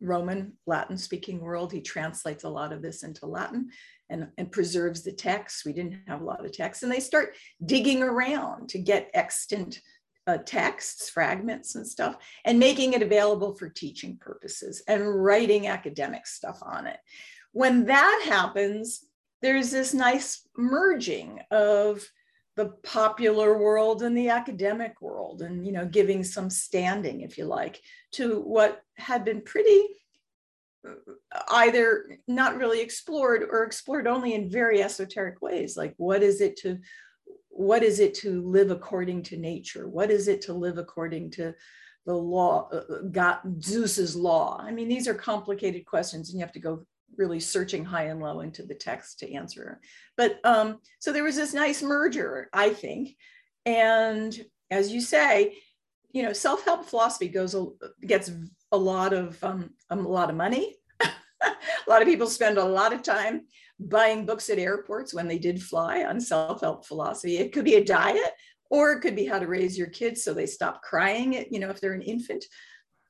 Roman 0.00 0.52
Latin 0.66 0.96
speaking 0.96 1.40
world. 1.40 1.72
He 1.72 1.80
translates 1.80 2.44
a 2.44 2.48
lot 2.48 2.72
of 2.72 2.82
this 2.82 3.02
into 3.02 3.26
Latin 3.26 3.70
and, 4.10 4.28
and 4.38 4.50
preserves 4.50 5.02
the 5.02 5.12
text. 5.12 5.64
We 5.64 5.72
didn't 5.72 6.00
have 6.06 6.20
a 6.20 6.24
lot 6.24 6.44
of 6.44 6.52
text. 6.52 6.82
And 6.82 6.92
they 6.92 7.00
start 7.00 7.34
digging 7.64 8.02
around 8.02 8.68
to 8.70 8.78
get 8.78 9.10
extant 9.14 9.80
uh, 10.26 10.38
texts, 10.44 11.10
fragments, 11.10 11.74
and 11.74 11.86
stuff, 11.86 12.16
and 12.44 12.58
making 12.58 12.92
it 12.92 13.02
available 13.02 13.56
for 13.56 13.68
teaching 13.68 14.16
purposes 14.20 14.82
and 14.86 15.22
writing 15.24 15.66
academic 15.66 16.26
stuff 16.26 16.58
on 16.62 16.86
it. 16.86 16.98
When 17.52 17.86
that 17.86 18.22
happens, 18.24 19.04
there's 19.42 19.70
this 19.70 19.92
nice 19.92 20.46
merging 20.56 21.40
of 21.50 22.06
the 22.56 22.66
popular 22.82 23.56
world 23.56 24.02
and 24.02 24.16
the 24.16 24.28
academic 24.28 25.00
world 25.00 25.42
and 25.42 25.64
you 25.66 25.72
know 25.72 25.86
giving 25.86 26.22
some 26.22 26.50
standing 26.50 27.22
if 27.22 27.38
you 27.38 27.44
like 27.44 27.80
to 28.12 28.40
what 28.40 28.82
had 28.96 29.24
been 29.24 29.40
pretty 29.40 29.82
uh, 30.86 30.94
either 31.52 32.18
not 32.28 32.56
really 32.56 32.80
explored 32.80 33.42
or 33.50 33.64
explored 33.64 34.06
only 34.06 34.34
in 34.34 34.50
very 34.50 34.82
esoteric 34.82 35.40
ways 35.40 35.76
like 35.76 35.94
what 35.96 36.22
is 36.22 36.40
it 36.40 36.56
to 36.56 36.78
what 37.52 37.82
is 37.82 38.00
it 38.00 38.14
to 38.14 38.42
live 38.42 38.70
according 38.70 39.22
to 39.24 39.36
nature? 39.36 39.88
What 39.88 40.10
is 40.10 40.26
it 40.26 40.40
to 40.42 40.54
live 40.54 40.78
according 40.78 41.30
to 41.32 41.54
the 42.06 42.14
law 42.14 42.68
uh, 42.72 42.76
uh, 42.92 43.02
god 43.10 43.62
zeus's 43.62 44.16
law? 44.16 44.58
I 44.60 44.72
mean 44.72 44.88
these 44.88 45.06
are 45.06 45.14
complicated 45.14 45.86
questions 45.86 46.30
and 46.30 46.38
you 46.38 46.44
have 46.44 46.54
to 46.54 46.60
go 46.60 46.86
really 47.16 47.40
searching 47.40 47.84
high 47.84 48.04
and 48.04 48.20
low 48.20 48.40
into 48.40 48.62
the 48.62 48.74
text 48.74 49.18
to 49.18 49.32
answer. 49.32 49.80
But 50.16 50.40
um, 50.44 50.78
so 50.98 51.12
there 51.12 51.24
was 51.24 51.36
this 51.36 51.54
nice 51.54 51.82
merger, 51.82 52.48
I 52.52 52.70
think. 52.70 53.16
And 53.66 54.38
as 54.70 54.92
you 54.92 55.00
say, 55.00 55.58
you 56.12 56.22
know, 56.22 56.32
self-help 56.32 56.84
philosophy 56.84 57.28
goes 57.28 57.56
gets 58.06 58.30
a 58.70 58.76
lot 58.76 59.12
of 59.12 59.42
um, 59.42 59.70
a 59.90 59.96
lot 59.96 60.30
of 60.30 60.36
money. 60.36 60.76
a 61.00 61.90
lot 61.90 62.02
of 62.02 62.08
people 62.08 62.26
spend 62.26 62.58
a 62.58 62.64
lot 62.64 62.92
of 62.92 63.02
time 63.02 63.42
buying 63.78 64.26
books 64.26 64.50
at 64.50 64.58
airports 64.58 65.14
when 65.14 65.26
they 65.26 65.38
did 65.38 65.62
fly 65.62 66.04
on 66.04 66.20
self-help 66.20 66.86
philosophy. 66.86 67.38
It 67.38 67.52
could 67.52 67.64
be 67.64 67.76
a 67.76 67.84
diet, 67.84 68.32
or 68.70 68.92
it 68.92 69.00
could 69.00 69.16
be 69.16 69.26
how 69.26 69.38
to 69.38 69.46
raise 69.46 69.76
your 69.76 69.88
kids 69.88 70.22
so 70.22 70.32
they 70.32 70.46
stop 70.46 70.82
crying. 70.82 71.46
You 71.50 71.60
know, 71.60 71.70
if 71.70 71.80
they're 71.80 71.92
an 71.92 72.02
infant, 72.02 72.44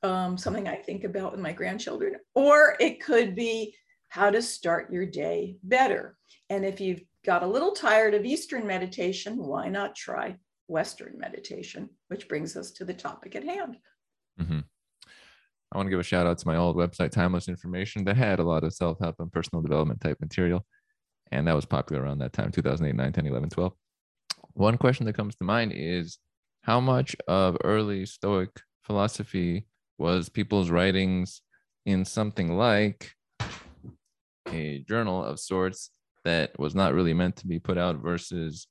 um, 0.01 0.37
something 0.37 0.67
I 0.67 0.75
think 0.75 1.03
about 1.03 1.31
with 1.31 1.41
my 1.41 1.53
grandchildren, 1.53 2.15
or 2.35 2.75
it 2.79 3.01
could 3.01 3.35
be 3.35 3.75
how 4.13 4.29
to 4.29 4.43
start 4.43 4.93
your 4.93 5.07
day 5.07 5.55
better. 5.63 6.15
And 6.47 6.63
if 6.63 6.79
you've 6.79 7.01
got 7.25 7.41
a 7.41 7.47
little 7.47 7.71
tired 7.71 8.13
of 8.13 8.25
Eastern 8.25 8.67
meditation, 8.67 9.37
why 9.37 9.69
not 9.69 9.95
try 9.95 10.35
Western 10.67 11.17
meditation, 11.17 11.89
which 12.09 12.27
brings 12.27 12.55
us 12.55 12.69
to 12.73 12.85
the 12.85 12.93
topic 12.93 13.35
at 13.35 13.43
hand. 13.43 13.77
Mm-hmm. 14.39 14.59
I 15.71 15.77
want 15.77 15.87
to 15.87 15.89
give 15.89 15.99
a 15.99 16.03
shout 16.03 16.27
out 16.27 16.37
to 16.37 16.47
my 16.47 16.57
old 16.57 16.75
website, 16.75 17.09
Timeless 17.09 17.47
Information, 17.47 18.05
that 18.05 18.15
had 18.15 18.37
a 18.37 18.43
lot 18.43 18.63
of 18.63 18.75
self 18.75 18.99
help 18.99 19.15
and 19.17 19.31
personal 19.31 19.63
development 19.63 19.99
type 19.99 20.21
material. 20.21 20.63
And 21.31 21.47
that 21.47 21.55
was 21.55 21.65
popular 21.65 22.03
around 22.03 22.19
that 22.19 22.33
time 22.33 22.51
2008, 22.51 22.95
9, 22.95 23.13
10, 23.13 23.25
11, 23.25 23.49
12. 23.49 23.73
One 24.53 24.77
question 24.77 25.07
that 25.07 25.17
comes 25.17 25.35
to 25.37 25.43
mind 25.43 25.73
is 25.75 26.19
how 26.61 26.79
much 26.79 27.15
of 27.27 27.57
early 27.63 28.05
Stoic 28.05 28.61
philosophy 28.83 29.65
was 29.97 30.29
people's 30.29 30.69
writings 30.69 31.41
in 31.87 32.05
something 32.05 32.55
like 32.55 33.15
a 34.51 34.79
journal 34.87 35.23
of 35.23 35.39
sorts 35.39 35.91
that 36.23 36.57
was 36.57 36.75
not 36.75 36.93
really 36.93 37.13
meant 37.13 37.35
to 37.37 37.47
be 37.47 37.59
put 37.59 37.77
out 37.77 37.97
versus 37.97 38.67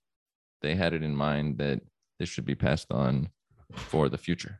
they 0.63 0.75
had 0.75 0.93
it 0.95 1.03
in 1.03 1.15
mind 1.15 1.59
that 1.59 1.81
this 2.19 2.29
should 2.29 2.45
be 2.47 2.55
passed 2.55 2.91
on 2.93 3.29
for 3.73 4.09
the 4.09 4.19
future. 4.19 4.59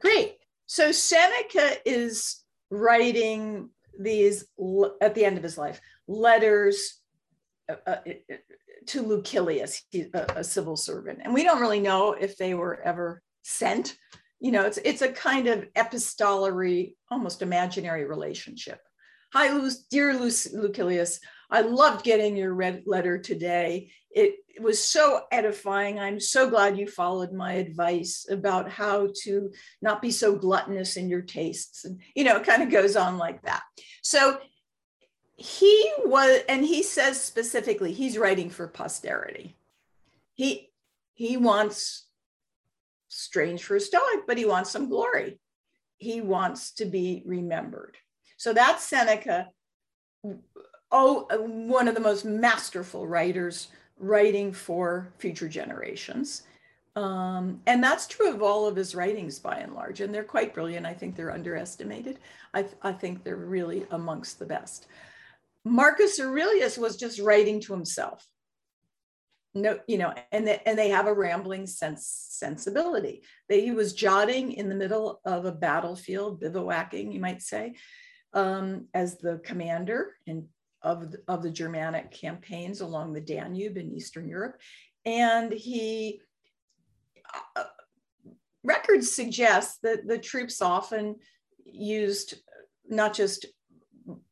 Great. 0.00 0.36
So 0.66 0.92
Seneca 0.92 1.76
is 1.84 2.42
writing 2.70 3.70
these 3.98 4.46
at 5.00 5.14
the 5.14 5.24
end 5.24 5.36
of 5.36 5.42
his 5.42 5.56
life 5.56 5.80
letters 6.08 7.00
uh, 7.68 7.74
uh, 7.86 7.96
to 8.86 9.02
Lucilius, 9.02 9.82
a 10.34 10.44
civil 10.44 10.76
servant, 10.76 11.20
and 11.22 11.32
we 11.32 11.42
don't 11.42 11.60
really 11.60 11.80
know 11.80 12.12
if 12.12 12.36
they 12.36 12.54
were 12.54 12.80
ever 12.82 13.22
sent. 13.42 13.96
You 14.40 14.52
know, 14.52 14.66
it's 14.66 14.78
it's 14.84 15.00
a 15.00 15.12
kind 15.12 15.46
of 15.46 15.66
epistolary, 15.74 16.96
almost 17.10 17.40
imaginary 17.40 18.04
relationship. 18.04 18.80
Hi, 19.34 19.48
dear 19.90 20.14
Lucilius. 20.14 21.18
I 21.50 21.62
loved 21.62 22.04
getting 22.04 22.36
your 22.36 22.54
red 22.54 22.84
letter 22.86 23.18
today. 23.18 23.90
It, 24.12 24.36
it 24.46 24.62
was 24.62 24.80
so 24.80 25.22
edifying. 25.32 25.98
I'm 25.98 26.20
so 26.20 26.48
glad 26.48 26.78
you 26.78 26.86
followed 26.86 27.32
my 27.32 27.54
advice 27.54 28.28
about 28.30 28.70
how 28.70 29.08
to 29.24 29.50
not 29.82 30.00
be 30.00 30.12
so 30.12 30.36
gluttonous 30.36 30.96
in 30.96 31.08
your 31.08 31.22
tastes. 31.22 31.84
And, 31.84 32.00
you 32.14 32.22
know, 32.22 32.36
it 32.36 32.46
kind 32.46 32.62
of 32.62 32.70
goes 32.70 32.94
on 32.94 33.18
like 33.18 33.42
that. 33.42 33.62
So 34.02 34.38
he 35.34 35.92
was, 36.04 36.42
and 36.48 36.64
he 36.64 36.84
says 36.84 37.20
specifically, 37.20 37.92
he's 37.92 38.16
writing 38.16 38.50
for 38.50 38.68
posterity. 38.68 39.56
He, 40.34 40.70
he 41.14 41.38
wants, 41.38 42.06
strange 43.08 43.64
for 43.64 43.74
a 43.74 43.80
Stoic, 43.80 44.28
but 44.28 44.38
he 44.38 44.44
wants 44.44 44.70
some 44.70 44.88
glory. 44.88 45.40
He 45.96 46.20
wants 46.20 46.74
to 46.74 46.84
be 46.84 47.24
remembered. 47.26 47.96
So 48.36 48.52
that's 48.52 48.84
Seneca, 48.84 49.48
oh, 50.90 51.26
one 51.46 51.88
of 51.88 51.94
the 51.94 52.00
most 52.00 52.24
masterful 52.24 53.06
writers 53.06 53.68
writing 53.98 54.52
for 54.52 55.12
future 55.18 55.48
generations. 55.48 56.42
Um, 56.96 57.60
and 57.66 57.82
that's 57.82 58.06
true 58.06 58.32
of 58.32 58.42
all 58.42 58.66
of 58.66 58.76
his 58.76 58.94
writings 58.94 59.38
by 59.38 59.58
and 59.58 59.74
large. 59.74 60.00
And 60.00 60.14
they're 60.14 60.22
quite 60.24 60.54
brilliant. 60.54 60.86
I 60.86 60.94
think 60.94 61.16
they're 61.16 61.32
underestimated. 61.32 62.18
I, 62.52 62.62
th- 62.62 62.76
I 62.82 62.92
think 62.92 63.24
they're 63.24 63.36
really 63.36 63.84
amongst 63.90 64.38
the 64.38 64.46
best. 64.46 64.86
Marcus 65.64 66.20
Aurelius 66.20 66.78
was 66.78 66.96
just 66.96 67.18
writing 67.18 67.60
to 67.62 67.72
himself. 67.72 68.24
No, 69.56 69.78
you 69.86 69.98
know, 69.98 70.12
and 70.32 70.46
they, 70.46 70.60
and 70.66 70.76
they 70.76 70.88
have 70.90 71.06
a 71.06 71.14
rambling 71.14 71.66
sense 71.66 72.26
sensibility. 72.30 73.22
They, 73.48 73.60
he 73.60 73.70
was 73.70 73.92
jotting 73.92 74.52
in 74.52 74.68
the 74.68 74.74
middle 74.74 75.20
of 75.24 75.44
a 75.44 75.52
battlefield, 75.52 76.40
bivouacking, 76.40 77.12
you 77.12 77.20
might 77.20 77.40
say, 77.40 77.74
um, 78.34 78.86
as 78.92 79.18
the 79.18 79.40
commander 79.44 80.12
in, 80.26 80.46
of, 80.82 81.12
the, 81.12 81.22
of 81.28 81.42
the 81.42 81.50
Germanic 81.50 82.10
campaigns 82.10 82.80
along 82.80 83.12
the 83.12 83.20
Danube 83.20 83.78
in 83.78 83.90
Eastern 83.90 84.28
Europe. 84.28 84.60
And 85.06 85.52
he, 85.52 86.20
uh, 87.56 87.64
records 88.64 89.14
suggest 89.14 89.82
that 89.82 90.06
the 90.08 90.18
troops 90.18 90.60
often 90.62 91.16
used 91.64 92.34
not 92.88 93.14
just 93.14 93.46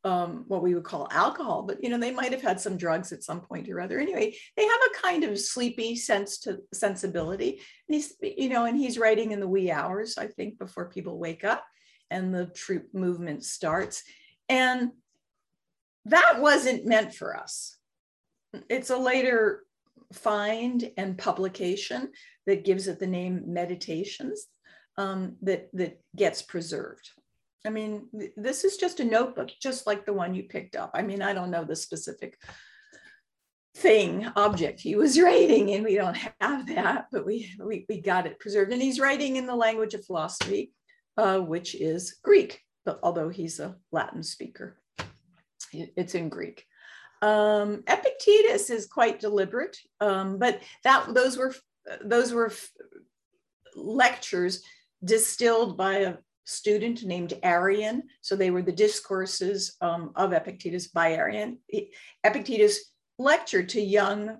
um, 0.05 0.45
what 0.49 0.63
we 0.63 0.75
would 0.75 0.85
call 0.85 1.09
alcohol, 1.11 1.63
but 1.63 1.83
you 1.83 1.89
know, 1.89 1.99
they 1.99 2.11
might 2.11 2.33
have 2.33 2.43
had 2.43 2.61
some 2.61 2.77
drugs 2.77 3.13
at 3.13 3.23
some 3.23 3.41
point 3.41 3.69
or 3.71 3.81
other. 3.81 3.99
Anyway, 3.99 4.35
they 4.57 4.65
have 4.65 4.81
a 4.91 5.01
kind 5.01 5.25
of 5.25 5.39
sleepy 5.39 5.97
sense 5.97 6.39
to 6.41 6.59
sensibility. 6.75 7.61
And 7.89 7.95
he's, 7.95 8.15
you 8.21 8.49
know, 8.49 8.67
and 8.67 8.77
he's 8.77 8.99
writing 8.99 9.33
in 9.33 9.41
the 9.41 9.49
wee 9.49 9.71
hours, 9.71 10.19
I 10.19 10.27
think, 10.27 10.59
before 10.59 10.91
people 10.91 11.19
wake 11.19 11.45
up 11.45 11.65
and 12.12 12.35
the 12.35 12.47
troop 12.47 12.88
movement 12.92 13.45
starts. 13.45 14.02
And 14.49 14.92
that 16.04 16.40
wasn't 16.40 16.87
meant 16.87 17.14
for 17.14 17.37
us. 17.37 17.76
It's 18.69 18.90
a 18.90 18.97
later 18.97 19.64
find 20.12 20.90
and 20.97 21.16
publication 21.16 22.11
that 22.47 22.64
gives 22.64 22.88
it 22.88 22.99
the 22.99 23.07
name 23.07 23.45
Meditations 23.47 24.47
um, 24.99 25.37
that, 25.42 25.69
that 25.73 26.00
gets 26.14 26.42
preserved. 26.42 27.11
I 27.64 27.71
mean, 27.71 28.09
this 28.37 28.64
is 28.64 28.76
just 28.76 29.00
a 29.00 29.04
notebook, 29.04 29.50
just 29.61 29.87
like 29.87 30.04
the 30.04 30.12
one 30.12 30.35
you 30.35 30.45
picked 30.45 30.76
up. 30.76 30.90
I 30.95 31.02
mean, 31.02 31.23
I 31.23 31.33
don't 31.33 31.50
know 31.50 31.64
the 31.64 31.76
specific 31.76 32.37
thing, 33.76 34.26
object 34.37 34.81
he 34.81 34.97
was 34.97 35.19
writing, 35.21 35.73
and 35.73 35.85
we 35.85 35.95
don't 35.95 36.19
have 36.40 36.66
that, 36.66 37.07
but 37.12 37.25
we, 37.25 37.54
we, 37.59 37.87
we 37.88 38.00
got 38.00 38.26
it 38.26 38.40
preserved. 38.40 38.73
And 38.73 38.83
he's 38.83 39.00
writing 39.00 39.37
in 39.37 39.47
the 39.47 39.54
language 39.54 39.95
of 39.95 40.04
philosophy, 40.04 40.73
uh, 41.16 41.38
which 41.38 41.75
is 41.75 42.16
Greek, 42.23 42.61
but 42.85 42.99
although 43.02 43.28
he's 43.28 43.61
a 43.61 43.76
Latin 43.90 44.23
speaker, 44.23 44.78
it's 45.73 46.14
in 46.14 46.28
Greek. 46.28 46.66
Um, 47.23 47.85
Epictetus 47.87 48.71
is 48.71 48.87
quite 48.87 49.21
deliberate, 49.21 49.78
um, 50.00 50.38
but 50.38 50.61
that 50.85 51.14
those 51.14 51.37
were 51.37 51.54
those 52.04 52.33
were 52.33 52.52
lectures 53.76 54.62
distilled 55.04 55.76
by 55.76 55.95
a 55.99 56.14
student 56.45 57.04
named 57.04 57.35
Arrian. 57.42 58.02
So 58.21 58.35
they 58.35 58.50
were 58.50 58.62
the 58.62 58.73
discourses 58.73 59.76
um, 59.81 60.12
of 60.16 60.33
Epictetus 60.33 60.88
by 60.88 61.16
Arrian. 61.16 61.59
Epictetus 62.25 62.92
lectured 63.19 63.69
to 63.71 63.81
young 63.81 64.38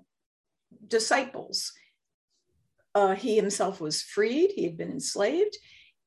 disciples. 0.87 1.71
Uh, 2.95 3.15
he 3.15 3.35
himself 3.35 3.81
was 3.81 4.01
freed, 4.01 4.51
he 4.51 4.65
had 4.65 4.77
been 4.77 4.91
enslaved, 4.91 5.57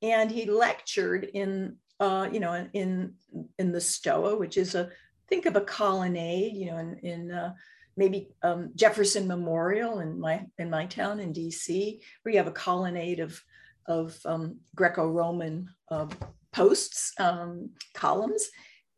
and 0.02 0.30
he 0.30 0.46
lectured 0.46 1.24
in, 1.24 1.76
uh, 2.00 2.28
you 2.32 2.40
know, 2.40 2.68
in, 2.72 3.14
in 3.58 3.72
the 3.72 3.80
Stoa, 3.80 4.36
which 4.36 4.56
is 4.56 4.74
a, 4.74 4.90
think 5.28 5.46
of 5.46 5.56
a 5.56 5.60
colonnade, 5.60 6.54
you 6.54 6.66
know, 6.66 6.78
in, 6.78 6.98
in 6.98 7.32
uh, 7.32 7.54
maybe 7.96 8.28
um, 8.42 8.70
Jefferson 8.74 9.26
Memorial 9.26 10.00
in 10.00 10.20
my, 10.20 10.44
in 10.58 10.70
my 10.70 10.86
town 10.86 11.20
in 11.20 11.32
DC, 11.32 12.00
where 12.22 12.32
you 12.32 12.38
have 12.38 12.46
a 12.46 12.52
colonnade 12.52 13.20
of 13.20 13.42
of 13.88 14.18
um, 14.24 14.58
Greco-Roman 14.74 15.68
uh, 15.90 16.06
posts, 16.52 17.12
um, 17.18 17.70
columns, 17.94 18.48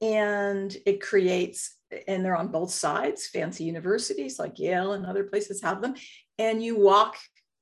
and 0.01 0.77
it 0.87 1.01
creates, 1.01 1.77
and 2.07 2.25
they're 2.25 2.37
on 2.37 2.49
both 2.49 2.71
sides, 2.71 3.27
fancy 3.27 3.65
universities 3.65 4.39
like 4.39 4.59
Yale 4.59 4.93
and 4.93 5.05
other 5.05 5.25
places 5.25 5.63
have 5.63 5.83
them, 5.83 5.95
and 6.39 6.63
you 6.63 6.79
walk 6.79 7.17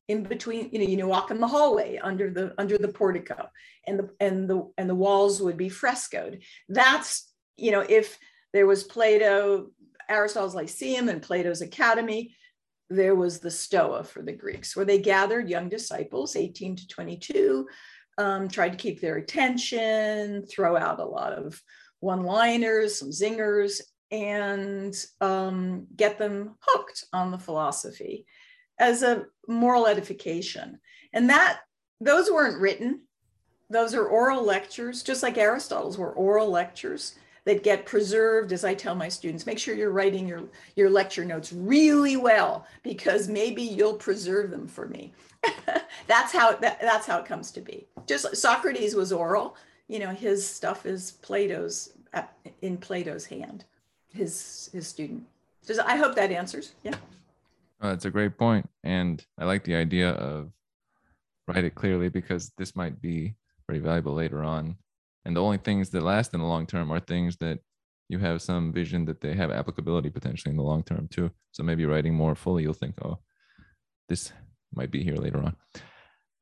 in 0.09 0.23
between, 0.23 0.71
you 0.73 0.79
know, 0.79 0.85
you 0.87 0.97
know, 0.97 1.09
walk 1.09 1.31
in 1.31 1.41
the 1.41 1.49
hallway 1.49 1.99
under 1.99 2.31
the 2.31 2.55
under 2.59 2.79
the 2.79 2.89
portico, 2.89 3.49
and 3.87 3.99
the 3.99 4.11
and 4.21 4.49
the 4.49 4.71
and 4.79 4.89
the 4.89 4.95
walls 4.95 5.43
would 5.43 5.57
be 5.57 5.69
frescoed. 5.69 6.43
That's, 6.69 7.33
you 7.57 7.73
know, 7.73 7.85
if 7.89 8.19
there 8.53 8.67
was 8.67 8.85
Plato, 8.85 9.71
Aristotle's 10.09 10.55
Lyceum 10.55 11.09
and 11.09 11.23
Plato's 11.23 11.61
Academy, 11.61 12.35
there 12.89 13.15
was 13.15 13.41
the 13.41 13.51
Stoa 13.51 14.05
for 14.05 14.23
the 14.23 14.33
Greeks, 14.33 14.77
where 14.77 14.85
they 14.85 14.99
gathered 14.99 15.49
young 15.49 15.69
disciples, 15.69 16.37
18 16.37 16.77
to 16.77 16.89
22, 16.89 17.67
um, 18.19 18.49
tried 18.49 18.71
to 18.71 18.79
keep 18.79 19.01
their 19.01 19.17
attention, 19.17 20.47
throw 20.47 20.77
out 20.77 21.01
a 21.01 21.05
lot 21.05 21.33
of 21.33 21.61
one 22.01 22.23
liners, 22.23 22.99
some 22.99 23.11
zingers, 23.11 23.81
and 24.13 24.95
um, 25.21 25.89
get 25.97 26.17
them 26.17 26.55
hooked 26.61 27.05
on 27.13 27.33
the 27.33 27.39
philosophy 27.39 28.25
as 28.79 29.03
a 29.03 29.27
moral 29.49 29.87
edification. 29.87 30.79
And 31.13 31.31
that 31.31 31.61
those 32.01 32.31
weren't 32.31 32.61
written, 32.61 33.03
those 33.71 33.95
are 33.95 34.07
oral 34.07 34.45
lectures, 34.45 35.03
just 35.03 35.23
like 35.23 35.39
Aristotle's 35.39 35.99
were 35.99 36.13
oral 36.13 36.51
lectures 36.51 37.17
that 37.45 37.63
get 37.63 37.87
preserved 37.87 38.53
as 38.53 38.65
I 38.65 38.75
tell 38.75 38.95
my 38.95 39.09
students, 39.09 39.47
make 39.47 39.59
sure 39.59 39.75
you're 39.75 39.93
writing 39.93 40.27
your, 40.27 40.43
your 40.75 40.91
lecture 40.91 41.25
notes 41.25 41.53
really 41.53 42.17
well 42.17 42.67
because 42.83 43.29
maybe 43.29 43.63
you'll 43.63 43.95
preserve 43.95 44.51
them 44.51 44.67
for 44.67 44.89
me. 44.89 45.13
that's 46.09 46.33
how 46.33 46.57
that, 46.57 46.81
that's 46.81 47.07
how 47.07 47.19
it 47.19 47.27
comes 47.27 47.53
to 47.53 47.61
be. 47.61 47.87
Just 48.07 48.37
Socrates 48.37 48.97
was 48.97 49.13
oral, 49.13 49.57
you 49.87 50.01
know, 50.01 50.11
his 50.11 50.47
stuff 50.47 50.87
is 50.87 51.13
Plato's 51.23 51.93
uh, 52.15 52.23
in 52.63 52.77
Plato's 52.77 53.27
hand, 53.27 53.65
his 54.13 54.69
his 54.73 54.89
student. 54.89 55.25
Does 55.65 55.79
I 55.79 55.97
hope 55.97 56.17
that 56.17 56.33
answers. 56.33 56.73
Yeah. 56.83 56.97
Uh, 57.83 57.87
oh, 57.87 57.89
that's 57.91 58.05
a 58.05 58.11
great 58.11 58.39
point. 58.39 58.69
And 58.85 59.25
I 59.39 59.45
like 59.45 59.65
the 59.65 59.75
idea 59.75 60.11
of 60.11 60.51
write 61.49 61.65
it 61.65 61.75
clearly 61.75 62.09
because 62.09 62.53
this 62.57 62.75
might 62.75 63.01
be 63.01 63.35
very 63.69 63.79
valuable 63.79 64.15
later 64.15 64.43
on 64.43 64.77
and 65.25 65.37
the 65.37 65.43
only 65.43 65.59
things 65.59 65.91
that 65.91 66.03
last 66.03 66.35
in 66.35 66.41
the 66.41 66.47
long 66.47 66.67
term 66.67 66.91
are 66.91 67.01
things 67.01 67.37
that 67.39 67.59
you 68.09 68.19
have 68.19 68.41
some 68.41 68.73
vision 68.73 69.05
that 69.05 69.21
they 69.21 69.35
have 69.35 69.51
applicability 69.51 70.11
potentially 70.11 70.51
in 70.51 70.57
the 70.57 70.63
long 70.63 70.83
term 70.83 71.09
too 71.09 71.31
so 71.53 71.63
maybe 71.63 71.85
writing 71.85 72.15
more 72.15 72.35
fully 72.35 72.63
you'll 72.63 72.73
think 72.73 72.95
oh 73.05 73.19
this 74.09 74.33
might 74.75 74.91
be 74.91 75.03
here 75.03 75.17
later 75.17 75.39
on 75.39 75.55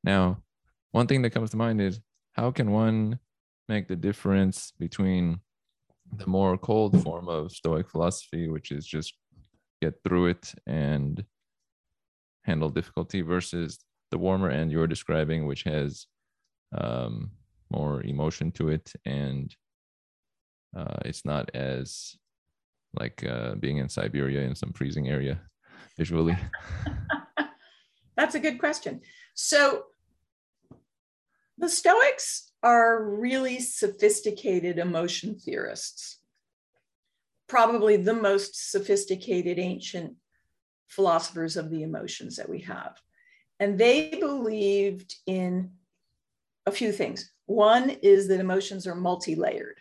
now 0.02 0.38
one 0.92 1.06
thing 1.06 1.22
that 1.22 1.30
comes 1.30 1.50
to 1.50 1.56
mind 1.56 1.80
is 1.80 2.00
how 2.32 2.50
can 2.50 2.70
one 2.70 3.18
make 3.68 3.88
the 3.88 3.96
difference 3.96 4.72
between 4.78 5.40
the 6.16 6.26
more 6.26 6.58
cold 6.58 7.02
form 7.02 7.28
of 7.28 7.50
stoic 7.50 7.88
philosophy 7.88 8.48
which 8.48 8.70
is 8.70 8.86
just 8.86 9.14
get 9.84 9.94
through 10.04 10.26
it 10.26 10.44
and 10.66 11.24
handle 12.42 12.70
difficulty 12.70 13.20
versus 13.22 13.78
the 14.10 14.18
warmer 14.18 14.50
end 14.50 14.70
you're 14.70 14.94
describing 14.94 15.46
which 15.46 15.62
has 15.64 16.06
um, 16.76 17.30
more 17.70 18.02
emotion 18.02 18.50
to 18.52 18.68
it 18.68 18.92
and 19.04 19.56
uh, 20.76 20.98
it's 21.04 21.24
not 21.24 21.50
as 21.54 22.16
like 22.98 23.24
uh, 23.28 23.54
being 23.56 23.78
in 23.78 23.88
Siberia 23.88 24.42
in 24.42 24.54
some 24.54 24.72
freezing 24.72 25.08
area 25.08 25.40
visually? 25.96 26.36
That's 28.16 28.34
a 28.34 28.40
good 28.40 28.58
question. 28.58 29.00
So 29.34 29.84
the 31.58 31.68
Stoics 31.68 32.52
are 32.62 33.04
really 33.04 33.60
sophisticated 33.60 34.78
emotion 34.78 35.38
theorists, 35.38 36.18
probably 37.48 37.96
the 37.96 38.14
most 38.14 38.70
sophisticated 38.70 39.58
ancient 39.58 40.14
philosophers 40.88 41.56
of 41.56 41.70
the 41.70 41.82
emotions 41.82 42.36
that 42.36 42.48
we 42.48 42.60
have. 42.60 42.96
And 43.60 43.78
they 43.78 44.10
believed 44.10 45.14
in 45.26 45.72
a 46.66 46.72
few 46.72 46.92
things. 46.92 47.30
One 47.46 47.90
is 47.90 48.28
that 48.28 48.40
emotions 48.40 48.86
are 48.86 48.94
multi 48.94 49.34
layered, 49.34 49.78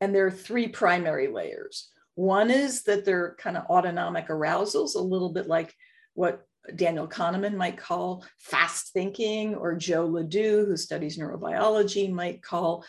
and 0.00 0.14
there 0.14 0.26
are 0.26 0.30
three 0.30 0.68
primary 0.68 1.28
layers. 1.28 1.88
One 2.14 2.50
is 2.50 2.84
that 2.84 3.04
they're 3.04 3.36
kind 3.38 3.56
of 3.56 3.66
autonomic 3.66 4.30
arousals, 4.30 4.94
a 4.94 5.00
little 5.00 5.32
bit 5.32 5.48
like 5.48 5.74
what 6.14 6.46
Daniel 6.74 7.06
Kahneman 7.06 7.54
might 7.54 7.76
call 7.76 8.24
fast 8.38 8.92
thinking, 8.92 9.54
or 9.54 9.74
Joe 9.74 10.06
LeDoux, 10.06 10.66
who 10.66 10.76
studies 10.76 11.18
neurobiology, 11.18 12.10
might 12.10 12.42
call 12.42 12.84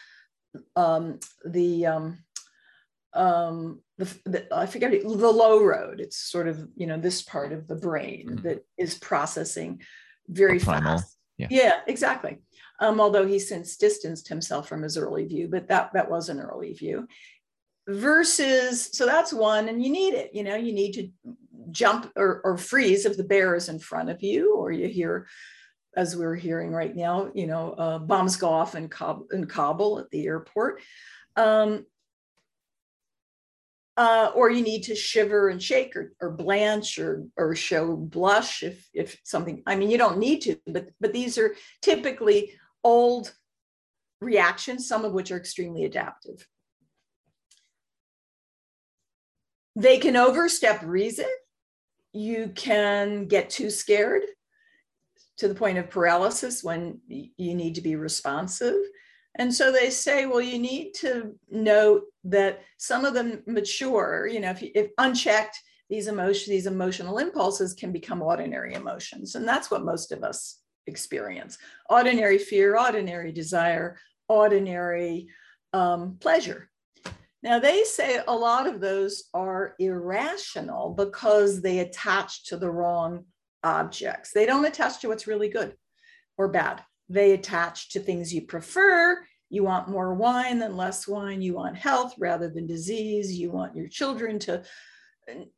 um, 0.75 1.19
the, 1.45 1.85
um, 1.85 2.19
um, 3.13 3.81
the, 3.97 4.05
the, 4.25 4.47
I 4.55 4.65
forget 4.65 4.91
the 4.91 5.07
low 5.07 5.63
road. 5.63 5.99
It's 5.99 6.17
sort 6.17 6.47
of 6.47 6.67
you 6.75 6.87
know 6.87 6.97
this 6.97 7.21
part 7.21 7.51
of 7.53 7.67
the 7.67 7.75
brain 7.75 8.27
mm-hmm. 8.29 8.47
that 8.47 8.65
is 8.77 8.95
processing 8.95 9.81
very 10.27 10.59
fast. 10.59 11.15
Yeah. 11.37 11.47
yeah, 11.51 11.73
exactly 11.85 12.39
um, 12.79 12.99
although 12.99 13.25
he 13.25 13.39
since 13.39 13.77
distanced 13.77 14.27
himself 14.27 14.67
from 14.67 14.83
his 14.83 14.97
early 14.97 15.25
view, 15.25 15.47
but 15.47 15.67
that, 15.67 15.91
that 15.93 16.09
was 16.09 16.29
an 16.29 16.39
early 16.39 16.73
view. 16.73 17.07
Versus, 17.87 18.89
so 18.91 19.05
that's 19.05 19.33
one, 19.33 19.69
and 19.69 19.83
you 19.83 19.89
need 19.89 20.13
it. 20.13 20.31
You 20.33 20.43
know, 20.43 20.55
you 20.55 20.73
need 20.73 20.91
to 20.93 21.09
jump 21.71 22.11
or, 22.15 22.41
or 22.43 22.57
freeze 22.57 23.05
if 23.05 23.15
the 23.15 23.23
bear 23.23 23.55
is 23.55 23.69
in 23.69 23.79
front 23.79 24.09
of 24.09 24.21
you, 24.21 24.55
or 24.55 24.71
you 24.71 24.87
hear, 24.87 25.27
as 25.95 26.15
we're 26.15 26.35
hearing 26.35 26.71
right 26.71 26.95
now, 26.95 27.31
you 27.33 27.47
know, 27.47 27.71
uh, 27.71 27.97
bombs 27.97 28.35
go 28.35 28.49
off 28.49 28.75
in, 28.75 28.89
Kab- 28.89 29.31
in 29.31 29.47
Kabul 29.47 29.99
at 29.99 30.09
the 30.11 30.25
airport. 30.25 30.81
Um, 31.37 31.85
uh, 33.97 34.31
or 34.35 34.51
you 34.51 34.61
need 34.61 34.83
to 34.83 34.95
shiver 34.95 35.49
and 35.49 35.61
shake 35.61 35.95
or, 35.95 36.13
or 36.21 36.29
blanch 36.29 36.99
or, 36.99 37.25
or 37.35 37.55
show 37.55 37.95
blush 37.95 38.61
if, 38.61 38.87
if 38.93 39.19
something, 39.23 39.63
I 39.65 39.75
mean, 39.75 39.89
you 39.89 39.97
don't 39.97 40.19
need 40.19 40.41
to, 40.41 40.55
but, 40.67 40.89
but 41.01 41.13
these 41.13 41.39
are 41.39 41.55
typically 41.81 42.53
old 42.83 43.33
reactions, 44.21 44.87
some 44.87 45.03
of 45.03 45.13
which 45.13 45.31
are 45.31 45.37
extremely 45.37 45.83
adaptive. 45.85 46.47
They 49.75 49.97
can 49.97 50.15
overstep 50.15 50.83
reason. 50.83 51.27
You 52.13 52.51
can 52.55 53.25
get 53.25 53.49
too 53.49 53.71
scared 53.71 54.23
to 55.37 55.47
the 55.47 55.55
point 55.55 55.77
of 55.79 55.89
paralysis 55.89 56.63
when 56.63 56.99
you 57.07 57.55
need 57.55 57.75
to 57.75 57.81
be 57.81 57.95
responsive. 57.95 58.75
And 59.37 59.53
so 59.53 59.71
they 59.71 59.89
say, 59.89 60.25
well, 60.25 60.41
you 60.41 60.59
need 60.59 60.93
to 60.95 61.35
note 61.49 62.03
that 62.23 62.61
some 62.77 63.05
of 63.05 63.13
them 63.13 63.43
mature, 63.45 64.27
you 64.27 64.39
know, 64.39 64.51
if, 64.51 64.63
if 64.63 64.91
unchecked, 64.97 65.57
these 65.89 66.07
emotions, 66.07 66.47
these 66.47 66.67
emotional 66.67 67.17
impulses 67.17 67.73
can 67.73 67.91
become 67.91 68.21
ordinary 68.21 68.73
emotions. 68.73 69.35
And 69.35 69.47
that's 69.47 69.71
what 69.71 69.85
most 69.85 70.11
of 70.11 70.23
us 70.23 70.59
experience. 70.85 71.57
Ordinary 71.89 72.37
fear, 72.37 72.77
ordinary 72.77 73.31
desire, 73.31 73.97
ordinary 74.27 75.27
um, 75.73 76.17
pleasure. 76.19 76.69
Now, 77.43 77.59
they 77.59 77.83
say 77.83 78.19
a 78.27 78.35
lot 78.35 78.67
of 78.67 78.81
those 78.81 79.25
are 79.33 79.75
irrational 79.79 80.89
because 80.89 81.61
they 81.61 81.79
attach 81.79 82.45
to 82.45 82.57
the 82.57 82.69
wrong 82.69 83.25
objects. 83.63 84.31
They 84.33 84.45
don't 84.45 84.65
attach 84.65 84.99
to 85.01 85.09
what's 85.09 85.27
really 85.27 85.49
good 85.49 85.75
or 86.37 86.49
bad. 86.49 86.83
They 87.09 87.31
attach 87.31 87.91
to 87.91 87.99
things 87.99 88.33
you 88.33 88.41
prefer. 88.41 89.23
You 89.49 89.63
want 89.63 89.89
more 89.89 90.13
wine 90.13 90.59
than 90.59 90.75
less 90.75 91.07
wine. 91.07 91.41
You 91.41 91.53
want 91.55 91.77
health 91.77 92.13
rather 92.17 92.49
than 92.49 92.67
disease. 92.67 93.31
You 93.33 93.51
want 93.51 93.75
your 93.75 93.87
children 93.87 94.39
to 94.39 94.63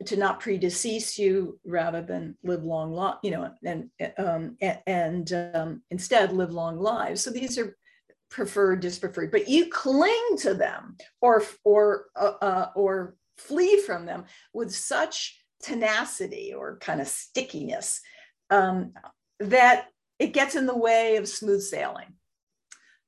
to 0.06 0.18
not 0.18 0.42
predecease 0.42 1.18
you 1.18 1.60
rather 1.64 2.02
than 2.02 2.36
live 2.44 2.64
long, 2.64 2.92
lo- 2.92 3.18
you 3.22 3.32
know, 3.32 3.52
and 3.64 3.90
um, 4.18 4.58
and 4.88 5.32
um, 5.54 5.84
instead 5.92 6.34
live 6.34 6.52
long 6.52 6.80
lives. 6.80 7.24
So 7.24 7.30
these 7.30 7.58
are 7.58 7.78
preferred, 8.30 8.80
dispreferred, 8.80 9.32
but 9.32 9.48
you 9.48 9.70
cling 9.70 10.38
to 10.40 10.54
them 10.54 10.98
or 11.22 11.44
or 11.64 12.06
uh, 12.16 12.34
uh, 12.42 12.70
or 12.76 13.16
flee 13.38 13.82
from 13.82 14.06
them 14.06 14.26
with 14.54 14.74
such 14.74 15.40
tenacity 15.62 16.54
or 16.54 16.78
kind 16.80 17.02
of 17.02 17.08
stickiness 17.08 18.02
um, 18.50 18.94
that 19.40 19.88
it 20.20 20.34
gets 20.34 20.56
in 20.56 20.66
the 20.66 20.78
way 20.78 21.18
of 21.18 21.28
smooth 21.28 21.62
sailing. 21.62 22.14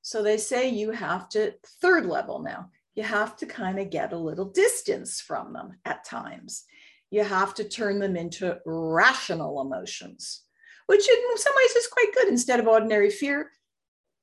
So 0.01 0.23
they 0.23 0.37
say 0.37 0.69
you 0.69 0.91
have 0.91 1.29
to 1.29 1.53
third 1.81 2.05
level 2.05 2.41
now. 2.41 2.69
You 2.95 3.03
have 3.03 3.37
to 3.37 3.45
kind 3.45 3.79
of 3.79 3.89
get 3.89 4.13
a 4.13 4.17
little 4.17 4.45
distance 4.45 5.21
from 5.21 5.53
them 5.53 5.77
at 5.85 6.03
times. 6.03 6.65
You 7.09 7.23
have 7.23 7.53
to 7.55 7.67
turn 7.67 7.99
them 7.99 8.15
into 8.15 8.57
rational 8.65 9.61
emotions, 9.61 10.43
which 10.87 11.07
in 11.07 11.37
some 11.37 11.53
ways 11.55 11.75
is 11.75 11.87
quite 11.87 12.13
good. 12.13 12.27
Instead 12.27 12.59
of 12.59 12.67
ordinary 12.67 13.09
fear, 13.09 13.51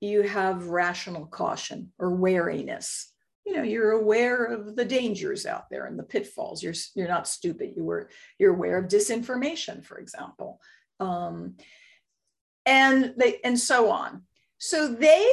you 0.00 0.22
have 0.22 0.68
rational 0.68 1.26
caution 1.26 1.92
or 1.98 2.14
wariness. 2.14 3.12
You 3.44 3.56
know, 3.56 3.62
you're 3.62 3.92
aware 3.92 4.44
of 4.44 4.76
the 4.76 4.84
dangers 4.84 5.46
out 5.46 5.70
there 5.70 5.86
and 5.86 5.98
the 5.98 6.02
pitfalls. 6.02 6.62
You're 6.62 6.74
you're 6.94 7.08
not 7.08 7.26
stupid. 7.26 7.72
You 7.76 7.84
were 7.84 8.10
you're 8.38 8.54
aware 8.54 8.78
of 8.78 8.90
disinformation, 8.90 9.84
for 9.84 9.98
example, 9.98 10.60
um, 11.00 11.56
and 12.66 13.14
they 13.16 13.38
and 13.44 13.58
so 13.58 13.90
on. 13.90 14.22
So 14.58 14.88
they 14.88 15.26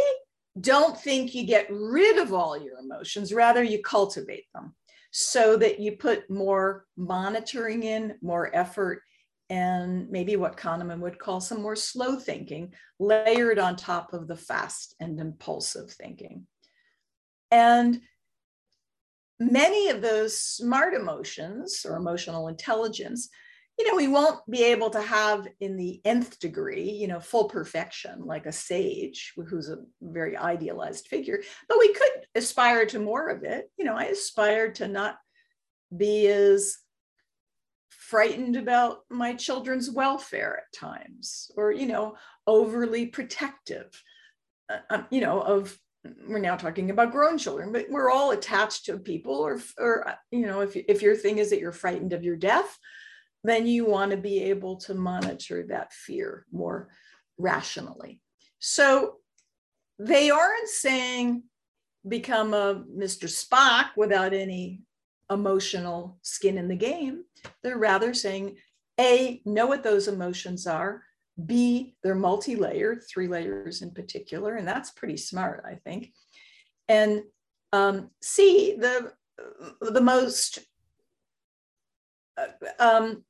don't 0.59 0.97
think 0.99 1.35
you 1.35 1.45
get 1.45 1.67
rid 1.69 2.17
of 2.17 2.33
all 2.33 2.57
your 2.57 2.79
emotions. 2.79 3.33
Rather, 3.33 3.63
you 3.63 3.81
cultivate 3.81 4.45
them 4.53 4.73
so 5.11 5.57
that 5.57 5.79
you 5.79 5.93
put 5.93 6.29
more 6.29 6.85
monitoring 6.97 7.83
in, 7.83 8.15
more 8.21 8.55
effort 8.55 9.01
and 9.49 10.09
maybe 10.09 10.35
what 10.35 10.57
Kahneman 10.57 10.99
would 10.99 11.19
call 11.19 11.39
some 11.39 11.61
more 11.61 11.75
slow 11.75 12.15
thinking, 12.17 12.73
layered 12.99 13.59
on 13.59 13.75
top 13.75 14.13
of 14.13 14.27
the 14.27 14.35
fast 14.35 14.95
and 14.99 15.19
impulsive 15.19 15.91
thinking. 15.91 16.47
And 17.51 18.01
many 19.39 19.89
of 19.89 20.01
those 20.01 20.39
smart 20.39 20.93
emotions 20.93 21.85
or 21.87 21.95
emotional 21.95 22.47
intelligence, 22.47 23.29
you 23.77 23.89
know, 23.89 23.95
we 23.95 24.07
won't 24.07 24.39
be 24.49 24.63
able 24.63 24.89
to 24.91 25.01
have 25.01 25.47
in 25.59 25.75
the 25.75 25.99
nth 26.05 26.39
degree, 26.39 26.89
you 26.89 27.07
know, 27.07 27.19
full 27.19 27.45
perfection 27.45 28.25
like 28.25 28.45
a 28.45 28.51
sage 28.51 29.33
who's 29.47 29.69
a 29.69 29.79
very 30.01 30.37
idealized 30.37 31.07
figure, 31.07 31.41
but 31.67 31.79
we 31.79 31.93
could 31.93 32.25
aspire 32.35 32.85
to 32.85 32.99
more 32.99 33.29
of 33.29 33.43
it. 33.43 33.69
You 33.77 33.85
know, 33.85 33.95
I 33.95 34.05
aspire 34.05 34.71
to 34.73 34.87
not 34.87 35.17
be 35.95 36.27
as 36.27 36.77
frightened 37.89 38.55
about 38.55 38.99
my 39.09 39.33
children's 39.33 39.89
welfare 39.89 40.59
at 40.59 40.77
times 40.77 41.49
or 41.57 41.71
you 41.71 41.87
know 41.87 42.15
overly 42.45 43.07
protective 43.07 43.87
uh, 44.69 44.77
um, 44.91 45.07
you 45.09 45.21
know 45.21 45.41
of 45.41 45.75
we're 46.27 46.37
now 46.37 46.55
talking 46.55 46.91
about 46.91 47.11
grown 47.11 47.35
children 47.35 47.71
but 47.71 47.87
we're 47.89 48.11
all 48.11 48.29
attached 48.29 48.85
to 48.85 48.99
people 48.99 49.33
or 49.33 49.59
or 49.79 50.07
uh, 50.07 50.15
you 50.29 50.45
know 50.45 50.61
if, 50.61 50.75
if 50.75 51.01
your 51.01 51.15
thing 51.15 51.39
is 51.39 51.49
that 51.49 51.59
you're 51.59 51.71
frightened 51.71 52.13
of 52.13 52.23
your 52.23 52.35
death 52.35 52.77
then 53.45 53.67
you 53.67 53.85
want 53.85 54.11
to 54.11 54.17
be 54.17 54.43
able 54.43 54.75
to 54.77 54.93
monitor 54.93 55.65
that 55.67 55.93
fear 55.93 56.45
more 56.51 56.89
rationally 57.37 58.19
so 58.59 59.15
they 59.99 60.29
aren't 60.29 60.69
saying 60.69 61.43
become 62.07 62.53
a 62.53 62.83
mr 62.97 63.27
spock 63.27 63.87
without 63.97 64.33
any 64.33 64.81
emotional 65.29 66.17
skin 66.21 66.57
in 66.57 66.67
the 66.67 66.75
game. 66.75 67.23
They're 67.63 67.77
rather 67.77 68.13
saying, 68.13 68.57
A, 68.99 69.41
know 69.45 69.67
what 69.67 69.83
those 69.83 70.07
emotions 70.07 70.67
are. 70.67 71.03
B, 71.45 71.95
they're 72.01 72.15
multi 72.15 72.55
layered, 72.55 73.03
three 73.09 73.27
layers 73.27 73.81
in 73.81 73.91
particular, 73.91 74.55
and 74.55 74.67
that's 74.67 74.91
pretty 74.91 75.17
smart, 75.17 75.65
I 75.67 75.75
think. 75.75 76.13
And 76.87 77.23
um, 77.73 78.11
C, 78.21 78.77
the, 78.79 79.11
the 79.81 80.01
most 80.01 80.59
uh, 82.37 82.47
um, 82.79 83.23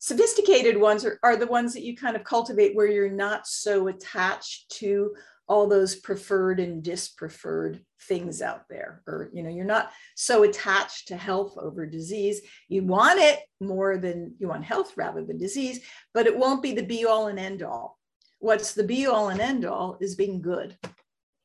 sophisticated 0.00 0.76
ones 0.76 1.04
are, 1.04 1.20
are 1.22 1.36
the 1.36 1.46
ones 1.46 1.72
that 1.74 1.84
you 1.84 1.96
kind 1.96 2.16
of 2.16 2.24
cultivate 2.24 2.74
where 2.74 2.88
you're 2.88 3.08
not 3.08 3.46
so 3.46 3.86
attached 3.86 4.70
to 4.70 5.14
all 5.46 5.68
those 5.68 5.96
preferred 5.96 6.58
and 6.58 6.82
dispreferred 6.82 7.84
things 8.02 8.40
out 8.40 8.62
there 8.70 9.02
or 9.06 9.30
you 9.32 9.42
know 9.42 9.50
you're 9.50 9.64
not 9.64 9.90
so 10.14 10.42
attached 10.42 11.08
to 11.08 11.16
health 11.16 11.56
over 11.58 11.86
disease. 11.86 12.40
You 12.68 12.84
want 12.84 13.20
it 13.20 13.40
more 13.60 13.98
than 13.98 14.34
you 14.38 14.48
want 14.48 14.64
health 14.64 14.92
rather 14.96 15.24
than 15.24 15.38
disease 15.38 15.80
but 16.14 16.26
it 16.26 16.36
won't 16.36 16.62
be 16.62 16.72
the 16.72 16.82
be 16.82 17.04
all 17.04 17.28
and 17.28 17.38
end 17.38 17.62
all 17.62 17.98
what's 18.38 18.72
the 18.72 18.84
be 18.84 19.06
all 19.06 19.28
and 19.28 19.40
end 19.40 19.64
all 19.64 19.98
is 20.00 20.14
being 20.14 20.40
good 20.40 20.76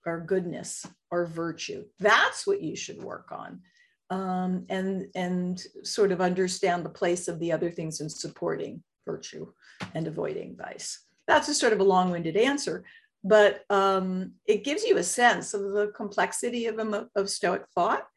or 0.06 0.22
goodness 0.22 0.86
or 1.12 1.26
virtue. 1.26 1.84
That's 2.00 2.48
what 2.48 2.62
you 2.62 2.76
should 2.76 3.02
work 3.04 3.32
on 3.32 3.62
um, 4.16 4.66
and 4.70 5.08
and 5.16 5.64
sort 5.84 6.12
of 6.12 6.22
understand 6.22 6.84
the 6.84 6.90
place 6.90 7.28
of 7.28 7.40
the 7.40 7.52
other 7.52 7.72
things 7.72 8.02
in 8.02 8.10
supporting 8.10 8.82
virtue 9.06 9.46
and 9.94 10.08
avoiding 10.08 10.56
vice 10.56 11.06
that's 11.28 11.50
a 11.50 11.54
sort 11.54 11.74
of 11.74 11.80
a 11.80 11.84
long-winded 11.84 12.38
answer 12.38 12.84
but 13.26 13.64
um, 13.72 14.34
it 14.46 14.64
gives 14.64 14.84
you 14.84 14.98
a 14.98 15.04
sense 15.04 15.56
of 15.56 15.62
the 15.74 15.92
complexity 15.96 16.68
of, 16.68 16.80
of 17.16 17.30
Stoic 17.30 17.64
thought, 17.74 18.08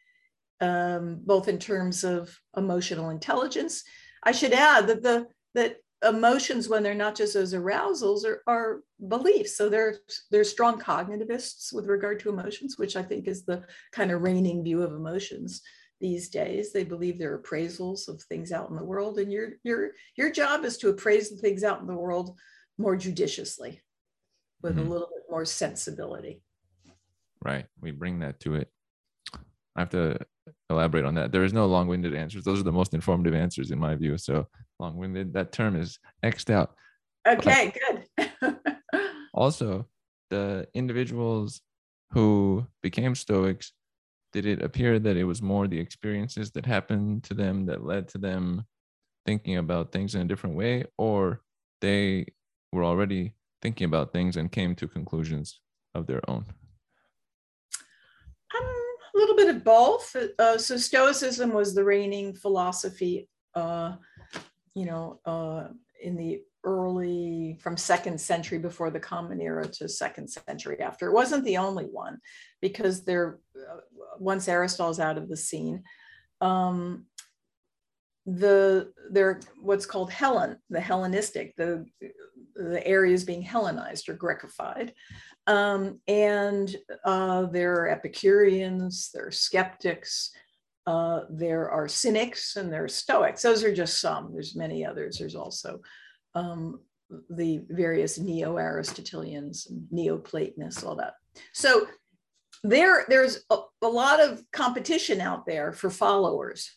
um, 0.60 1.20
both 1.24 1.48
in 1.48 1.58
terms 1.58 2.04
of 2.04 2.38
emotional 2.58 3.08
intelligence. 3.08 3.84
I 4.22 4.32
should 4.32 4.52
add 4.52 4.86
that 4.88 5.02
the 5.02 5.26
that 5.54 5.76
emotions, 6.06 6.68
when 6.68 6.82
they're 6.82 6.94
not 6.94 7.14
just 7.14 7.32
those 7.32 7.54
arousals, 7.54 8.26
are, 8.26 8.42
are 8.46 8.80
beliefs. 9.08 9.56
So 9.56 9.70
they're 9.70 9.96
they're 10.30 10.44
strong 10.44 10.78
cognitivists 10.78 11.72
with 11.72 11.86
regard 11.86 12.20
to 12.20 12.28
emotions, 12.28 12.76
which 12.76 12.94
I 12.94 13.02
think 13.02 13.28
is 13.28 13.46
the 13.46 13.64
kind 13.92 14.10
of 14.10 14.20
reigning 14.20 14.62
view 14.62 14.82
of 14.82 14.92
emotions 14.92 15.62
these 16.00 16.28
days. 16.28 16.72
They 16.72 16.84
believe 16.84 17.18
they're 17.18 17.38
appraisals 17.38 18.08
of 18.08 18.22
things 18.22 18.52
out 18.52 18.70
in 18.70 18.76
the 18.76 18.84
world, 18.84 19.18
and 19.18 19.32
your 19.32 19.50
your 19.62 19.90
your 20.16 20.30
job 20.30 20.64
is 20.64 20.76
to 20.78 20.88
appraise 20.88 21.30
the 21.30 21.36
things 21.36 21.64
out 21.64 21.80
in 21.80 21.86
the 21.86 21.94
world 21.94 22.36
more 22.78 22.96
judiciously 22.96 23.82
with 24.62 24.76
mm-hmm. 24.76 24.86
a 24.86 24.90
little 24.90 25.08
bit 25.08 25.24
more 25.30 25.44
sensibility. 25.44 26.42
Right. 27.44 27.66
We 27.80 27.90
bring 27.90 28.20
that 28.20 28.40
to 28.40 28.54
it. 28.56 28.68
I 29.76 29.80
have 29.80 29.90
to 29.90 30.18
elaborate 30.70 31.04
on 31.04 31.14
that. 31.14 31.30
There 31.30 31.44
is 31.44 31.52
no 31.52 31.66
long-winded 31.66 32.14
answers. 32.14 32.44
Those 32.44 32.60
are 32.60 32.64
the 32.64 32.72
most 32.72 32.94
informative 32.94 33.34
answers 33.34 33.70
in 33.70 33.78
my 33.78 33.94
view. 33.94 34.18
So 34.18 34.46
long-winded, 34.80 35.32
that 35.34 35.52
term 35.52 35.76
is 35.76 35.98
xed 36.24 36.50
out. 36.50 36.74
Okay, 37.26 37.72
but 38.16 38.30
good. 38.42 38.56
also, 39.34 39.86
the 40.30 40.66
individuals 40.74 41.60
who 42.12 42.66
became 42.82 43.14
Stoics, 43.14 43.72
did 44.32 44.46
it 44.46 44.62
appear 44.62 44.98
that 44.98 45.16
it 45.16 45.24
was 45.24 45.42
more 45.42 45.66
the 45.66 45.80
experiences 45.80 46.50
that 46.52 46.66
happened 46.66 47.24
to 47.24 47.34
them 47.34 47.66
that 47.66 47.84
led 47.84 48.08
to 48.08 48.18
them 48.18 48.64
thinking 49.24 49.56
about 49.56 49.92
things 49.92 50.14
in 50.14 50.22
a 50.22 50.26
different 50.26 50.56
way, 50.56 50.84
or 50.96 51.42
they 51.80 52.26
were 52.72 52.84
already 52.84 53.34
thinking 53.62 53.86
about 53.86 54.12
things 54.12 54.36
and 54.36 54.52
came 54.52 54.74
to 54.76 54.88
conclusions 54.88 55.60
of 55.94 56.06
their 56.06 56.20
own? 56.28 56.44
Um, 58.58 58.84
a 59.14 59.18
little 59.18 59.36
bit 59.36 59.54
of 59.54 59.64
both. 59.64 60.16
Uh, 60.38 60.58
so 60.58 60.76
Stoicism 60.76 61.52
was 61.52 61.74
the 61.74 61.84
reigning 61.84 62.34
philosophy, 62.34 63.28
uh, 63.54 63.96
you 64.74 64.86
know, 64.86 65.20
uh, 65.24 65.68
in 66.02 66.16
the 66.16 66.42
early 66.64 67.58
from 67.60 67.76
second 67.76 68.20
century 68.20 68.58
before 68.58 68.90
the 68.90 69.00
common 69.00 69.40
era 69.40 69.66
to 69.66 69.88
second 69.88 70.28
century 70.28 70.80
after 70.80 71.08
it 71.08 71.14
wasn't 71.14 71.44
the 71.44 71.56
only 71.56 71.84
one 71.84 72.18
because 72.60 73.04
there 73.04 73.38
uh, 73.56 73.76
once 74.20 74.48
aristotle's 74.48 75.00
out 75.00 75.18
of 75.18 75.28
the 75.28 75.36
scene 75.36 75.82
um, 76.40 77.06
the 78.26 78.92
they're 79.10 79.40
what's 79.60 79.86
called 79.86 80.10
hellen 80.10 80.56
the 80.70 80.80
hellenistic 80.80 81.54
the 81.56 81.86
the 82.58 82.84
area 82.86 83.14
is 83.14 83.24
being 83.24 83.42
Hellenized 83.42 84.08
or 84.08 84.16
Greckified. 84.16 84.92
Um, 85.46 86.00
and 86.08 86.74
uh, 87.04 87.46
there 87.46 87.72
are 87.74 87.88
Epicureans, 87.88 89.10
there 89.14 89.28
are 89.28 89.32
skeptics, 89.32 90.30
uh, 90.86 91.20
there 91.30 91.70
are 91.70 91.88
cynics, 91.88 92.56
and 92.56 92.72
there 92.72 92.84
are 92.84 92.88
Stoics. 92.88 93.42
Those 93.42 93.62
are 93.62 93.74
just 93.74 94.00
some. 94.00 94.32
There's 94.32 94.56
many 94.56 94.84
others. 94.84 95.18
There's 95.18 95.36
also 95.36 95.80
um, 96.34 96.80
the 97.30 97.62
various 97.70 98.18
Neo-Aristotelians, 98.18 99.68
and 99.70 99.86
Neoplatonists, 99.90 100.82
all 100.82 100.96
that. 100.96 101.14
So 101.52 101.86
there, 102.62 103.04
there's 103.08 103.44
a, 103.50 103.58
a 103.82 103.88
lot 103.88 104.20
of 104.20 104.42
competition 104.52 105.20
out 105.20 105.46
there 105.46 105.72
for 105.72 105.90
followers 105.90 106.70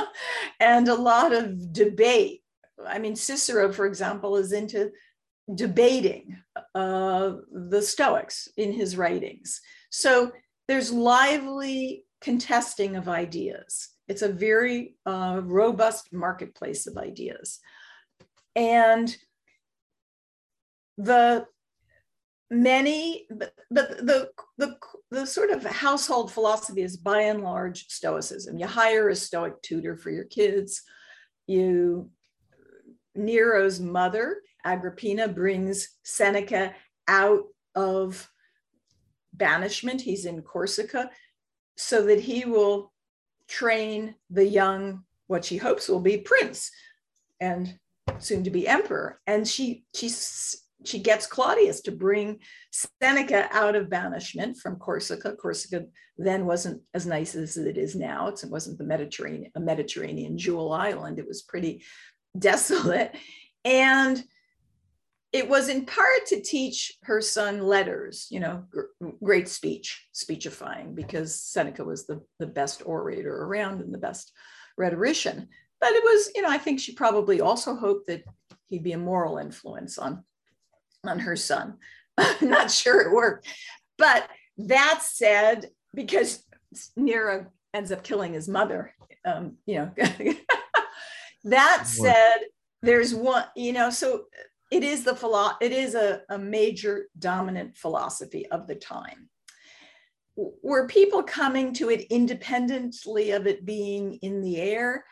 and 0.60 0.88
a 0.88 0.94
lot 0.94 1.32
of 1.32 1.72
debate. 1.72 2.42
I 2.86 2.98
mean, 2.98 3.16
Cicero, 3.16 3.72
for 3.72 3.86
example, 3.86 4.36
is 4.36 4.52
into 4.52 4.90
debating 5.54 6.36
uh, 6.74 7.32
the 7.52 7.82
Stoics 7.82 8.48
in 8.56 8.72
his 8.72 8.96
writings. 8.96 9.60
So 9.90 10.32
there's 10.66 10.92
lively 10.92 12.04
contesting 12.20 12.96
of 12.96 13.08
ideas. 13.08 13.88
It's 14.08 14.22
a 14.22 14.28
very 14.28 14.96
uh, 15.06 15.40
robust 15.44 16.12
marketplace 16.12 16.86
of 16.86 16.96
ideas. 16.96 17.58
And 18.56 19.14
the 20.96 21.46
many, 22.50 23.26
but, 23.30 23.54
the, 23.70 24.30
the, 24.56 24.76
the 25.10 25.26
sort 25.26 25.50
of 25.50 25.64
household 25.64 26.32
philosophy 26.32 26.82
is 26.82 26.96
by 26.96 27.22
and 27.22 27.42
large 27.42 27.86
Stoicism. 27.88 28.58
You 28.58 28.66
hire 28.66 29.08
a 29.08 29.16
Stoic 29.16 29.60
tutor 29.62 29.96
for 29.96 30.10
your 30.10 30.24
kids. 30.24 30.82
You, 31.46 32.10
Nero's 33.14 33.80
mother 33.80 34.38
Agrippina 34.64 35.28
brings 35.28 35.88
Seneca 36.02 36.74
out 37.06 37.44
of 37.74 38.30
banishment. 39.32 40.00
He's 40.00 40.24
in 40.24 40.42
Corsica 40.42 41.10
so 41.76 42.02
that 42.06 42.20
he 42.20 42.44
will 42.44 42.92
train 43.46 44.14
the 44.30 44.44
young, 44.44 45.04
what 45.26 45.44
she 45.44 45.56
hopes 45.56 45.88
will 45.88 46.00
be 46.00 46.18
prince 46.18 46.70
and 47.40 47.78
soon 48.18 48.44
to 48.44 48.50
be 48.50 48.66
emperor. 48.66 49.20
And 49.26 49.46
she, 49.46 49.84
she, 49.94 50.10
she 50.84 51.00
gets 51.00 51.26
Claudius 51.26 51.80
to 51.82 51.92
bring 51.92 52.38
Seneca 53.00 53.48
out 53.52 53.74
of 53.74 53.90
banishment 53.90 54.56
from 54.56 54.76
Corsica. 54.76 55.34
Corsica 55.34 55.84
then 56.16 56.46
wasn't 56.46 56.82
as 56.94 57.06
nice 57.06 57.34
as 57.34 57.56
it 57.56 57.76
is 57.76 57.96
now. 57.96 58.28
It 58.28 58.44
wasn't 58.48 58.78
the 58.78 58.84
Mediterranean, 58.84 59.50
a 59.54 59.60
Mediterranean 59.60 60.38
jewel 60.38 60.72
island. 60.72 61.18
It 61.18 61.26
was 61.26 61.42
pretty 61.42 61.84
desolate. 62.38 63.16
And 63.64 64.22
it 65.32 65.48
was 65.48 65.68
in 65.68 65.84
part 65.84 66.26
to 66.28 66.40
teach 66.40 66.96
her 67.02 67.20
son 67.20 67.60
letters, 67.60 68.28
you 68.30 68.40
know, 68.40 68.64
gr- 68.70 69.10
great 69.22 69.48
speech, 69.48 70.08
speechifying, 70.12 70.94
because 70.94 71.34
Seneca 71.34 71.84
was 71.84 72.06
the, 72.06 72.22
the 72.38 72.46
best 72.46 72.82
orator 72.86 73.42
around 73.42 73.80
and 73.82 73.92
the 73.92 73.98
best 73.98 74.32
rhetorician. 74.76 75.48
But 75.80 75.92
it 75.92 76.02
was, 76.02 76.30
you 76.34 76.42
know, 76.42 76.48
I 76.48 76.58
think 76.58 76.80
she 76.80 76.94
probably 76.94 77.40
also 77.40 77.76
hoped 77.76 78.06
that 78.06 78.24
he'd 78.68 78.82
be 78.82 78.92
a 78.92 78.98
moral 78.98 79.38
influence 79.38 79.98
on, 79.98 80.24
on 81.04 81.20
her 81.20 81.36
son. 81.36 81.78
Not 82.40 82.70
sure 82.70 83.00
it 83.00 83.12
worked. 83.12 83.46
But 83.96 84.28
that 84.58 85.00
said, 85.02 85.70
because 85.94 86.44
Nero 86.96 87.46
ends 87.74 87.92
up 87.92 88.02
killing 88.02 88.32
his 88.32 88.48
mother, 88.48 88.94
um, 89.24 89.56
you 89.66 89.76
know, 89.76 89.90
that 91.44 91.86
said, 91.86 92.36
there's 92.82 93.14
one, 93.14 93.44
you 93.56 93.72
know, 93.72 93.90
so 93.90 94.24
it 94.70 94.84
is 94.84 95.04
the 95.04 95.14
philo- 95.14 95.56
it 95.60 95.72
is 95.72 95.94
a, 95.94 96.22
a 96.28 96.38
major 96.38 97.08
dominant 97.18 97.76
philosophy 97.76 98.46
of 98.46 98.66
the 98.66 98.74
time 98.74 99.28
were 100.62 100.86
people 100.86 101.22
coming 101.22 101.72
to 101.72 101.90
it 101.90 102.06
independently 102.10 103.32
of 103.32 103.46
it 103.46 103.64
being 103.64 104.14
in 104.22 104.40
the 104.40 104.60
air 104.60 105.04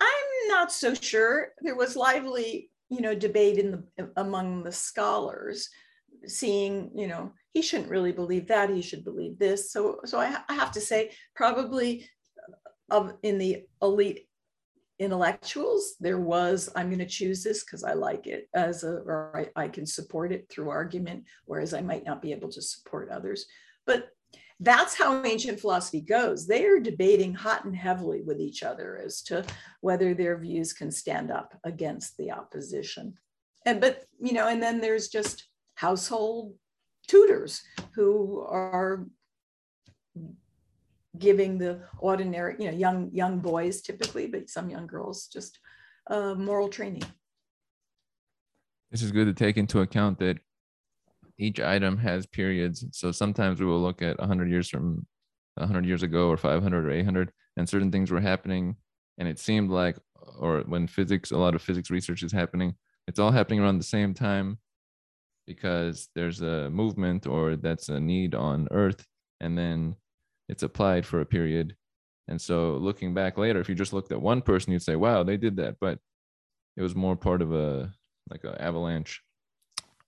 i'm 0.00 0.48
not 0.48 0.70
so 0.70 0.94
sure 0.94 1.48
there 1.60 1.74
was 1.74 1.96
lively 1.96 2.69
you 2.90 3.00
know 3.00 3.14
debate 3.14 3.58
in 3.58 3.84
the 3.96 4.10
among 4.16 4.62
the 4.62 4.72
scholars 4.72 5.68
seeing 6.26 6.90
you 6.94 7.06
know 7.06 7.32
he 7.52 7.62
shouldn't 7.62 7.90
really 7.90 8.12
believe 8.12 8.46
that 8.48 8.70
he 8.70 8.82
should 8.82 9.04
believe 9.04 9.38
this. 9.38 9.72
So 9.72 10.00
so 10.04 10.18
i, 10.18 10.36
I 10.48 10.54
have 10.54 10.72
to 10.72 10.80
say 10.80 11.12
probably 11.34 12.08
uh, 12.38 12.96
of 12.96 13.14
in 13.22 13.38
the 13.38 13.64
elite 13.80 14.26
intellectuals 14.98 15.94
there 15.98 16.18
was 16.18 16.68
i'm 16.76 16.88
going 16.88 16.98
to 16.98 17.06
choose 17.06 17.42
this 17.42 17.64
because 17.64 17.84
i 17.84 17.94
like 17.94 18.26
it 18.26 18.50
as 18.52 18.84
a 18.84 18.96
or 19.06 19.50
I, 19.56 19.62
I, 19.64 19.68
can 19.68 19.86
support 19.86 20.30
it 20.30 20.46
through 20.50 20.68
argument 20.68 21.24
whereas 21.46 21.72
i 21.72 21.80
might 21.80 22.04
not 22.04 22.20
be 22.20 22.32
able 22.32 22.50
to 22.50 22.60
support 22.60 23.08
others. 23.10 23.46
But 23.86 24.10
that's 24.60 24.96
how 24.96 25.24
ancient 25.24 25.58
philosophy 25.58 26.00
goes 26.00 26.46
they 26.46 26.64
are 26.66 26.78
debating 26.78 27.34
hot 27.34 27.64
and 27.64 27.74
heavily 27.74 28.22
with 28.22 28.40
each 28.40 28.62
other 28.62 29.00
as 29.02 29.22
to 29.22 29.44
whether 29.80 30.14
their 30.14 30.36
views 30.36 30.72
can 30.72 30.90
stand 30.90 31.30
up 31.30 31.58
against 31.64 32.16
the 32.16 32.30
opposition 32.30 33.14
and 33.66 33.80
but 33.80 34.04
you 34.20 34.32
know 34.32 34.48
and 34.48 34.62
then 34.62 34.80
there's 34.80 35.08
just 35.08 35.48
household 35.74 36.54
tutors 37.08 37.62
who 37.94 38.40
are 38.42 39.06
giving 41.18 41.58
the 41.58 41.80
ordinary, 41.98 42.56
you 42.58 42.70
know, 42.70 42.76
young 42.76 43.10
young 43.12 43.38
boys 43.38 43.82
typically, 43.82 44.26
but 44.26 44.48
some 44.48 44.70
young 44.70 44.86
girls 44.86 45.26
just 45.26 45.58
uh, 46.08 46.34
moral 46.34 46.68
training. 46.68 47.04
This 48.90 49.02
is 49.02 49.12
good 49.12 49.26
to 49.26 49.32
take 49.32 49.56
into 49.56 49.80
account 49.80 50.18
that 50.18 50.38
each 51.40 51.58
item 51.60 51.96
has 51.98 52.26
periods. 52.26 52.84
So 52.92 53.10
sometimes 53.12 53.60
we 53.60 53.66
will 53.66 53.80
look 53.80 54.02
at 54.02 54.18
100 54.18 54.50
years 54.50 54.68
from 54.68 55.06
100 55.54 55.86
years 55.86 56.02
ago 56.02 56.28
or 56.28 56.36
500 56.36 56.86
or 56.86 56.90
800, 56.90 57.32
and 57.56 57.68
certain 57.68 57.90
things 57.90 58.10
were 58.10 58.20
happening, 58.20 58.76
and 59.18 59.26
it 59.26 59.38
seemed 59.38 59.70
like, 59.70 59.96
or 60.38 60.60
when 60.66 60.86
physics, 60.86 61.30
a 61.30 61.38
lot 61.38 61.54
of 61.54 61.62
physics 61.62 61.90
research 61.90 62.22
is 62.22 62.32
happening, 62.32 62.74
it's 63.08 63.18
all 63.18 63.30
happening 63.30 63.60
around 63.60 63.78
the 63.78 63.84
same 63.84 64.14
time 64.14 64.58
because 65.46 66.08
there's 66.14 66.42
a 66.42 66.70
movement 66.70 67.26
or 67.26 67.56
that's 67.56 67.88
a 67.88 67.98
need 67.98 68.34
on 68.34 68.68
Earth, 68.70 69.06
and 69.40 69.56
then 69.56 69.96
it's 70.48 70.62
applied 70.62 71.06
for 71.06 71.20
a 71.20 71.26
period. 71.26 71.74
And 72.28 72.40
so 72.40 72.76
looking 72.76 73.14
back 73.14 73.38
later, 73.38 73.60
if 73.60 73.68
you 73.68 73.74
just 73.74 73.92
looked 73.92 74.12
at 74.12 74.20
one 74.20 74.42
person, 74.42 74.72
you'd 74.72 74.82
say, 74.82 74.94
wow, 74.94 75.24
they 75.24 75.36
did 75.36 75.56
that. 75.56 75.76
But 75.80 75.98
it 76.76 76.82
was 76.82 76.94
more 76.94 77.16
part 77.16 77.42
of 77.42 77.52
a 77.52 77.92
like 78.30 78.44
an 78.44 78.54
avalanche 78.60 79.22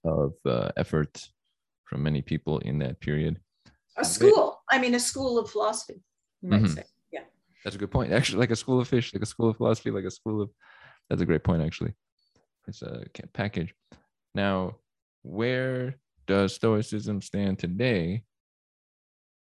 of 0.04 0.34
uh, 0.46 0.70
effort 0.76 1.28
from 1.84 2.02
many 2.02 2.22
people 2.22 2.58
in 2.60 2.78
that 2.78 3.00
period. 3.00 3.40
A 3.96 4.04
school. 4.04 4.60
I 4.70 4.78
mean, 4.78 4.94
a 4.94 5.00
school 5.00 5.38
of 5.38 5.50
philosophy, 5.50 6.02
you 6.40 6.48
might 6.48 6.62
mm-hmm. 6.62 6.74
say. 6.74 6.84
Yeah. 7.12 7.24
That's 7.64 7.76
a 7.76 7.78
good 7.78 7.90
point. 7.90 8.12
Actually, 8.12 8.38
like 8.40 8.50
a 8.50 8.56
school 8.56 8.80
of 8.80 8.88
fish, 8.88 9.12
like 9.12 9.22
a 9.22 9.26
school 9.26 9.50
of 9.50 9.56
philosophy, 9.56 9.90
like 9.90 10.04
a 10.04 10.10
school 10.10 10.42
of. 10.42 10.50
That's 11.10 11.22
a 11.22 11.26
great 11.26 11.44
point, 11.44 11.62
actually. 11.62 11.92
It's 12.66 12.82
a 12.82 13.04
package. 13.34 13.74
Now, 14.34 14.76
where 15.22 15.96
does 16.26 16.54
Stoicism 16.54 17.20
stand 17.20 17.58
today 17.58 18.24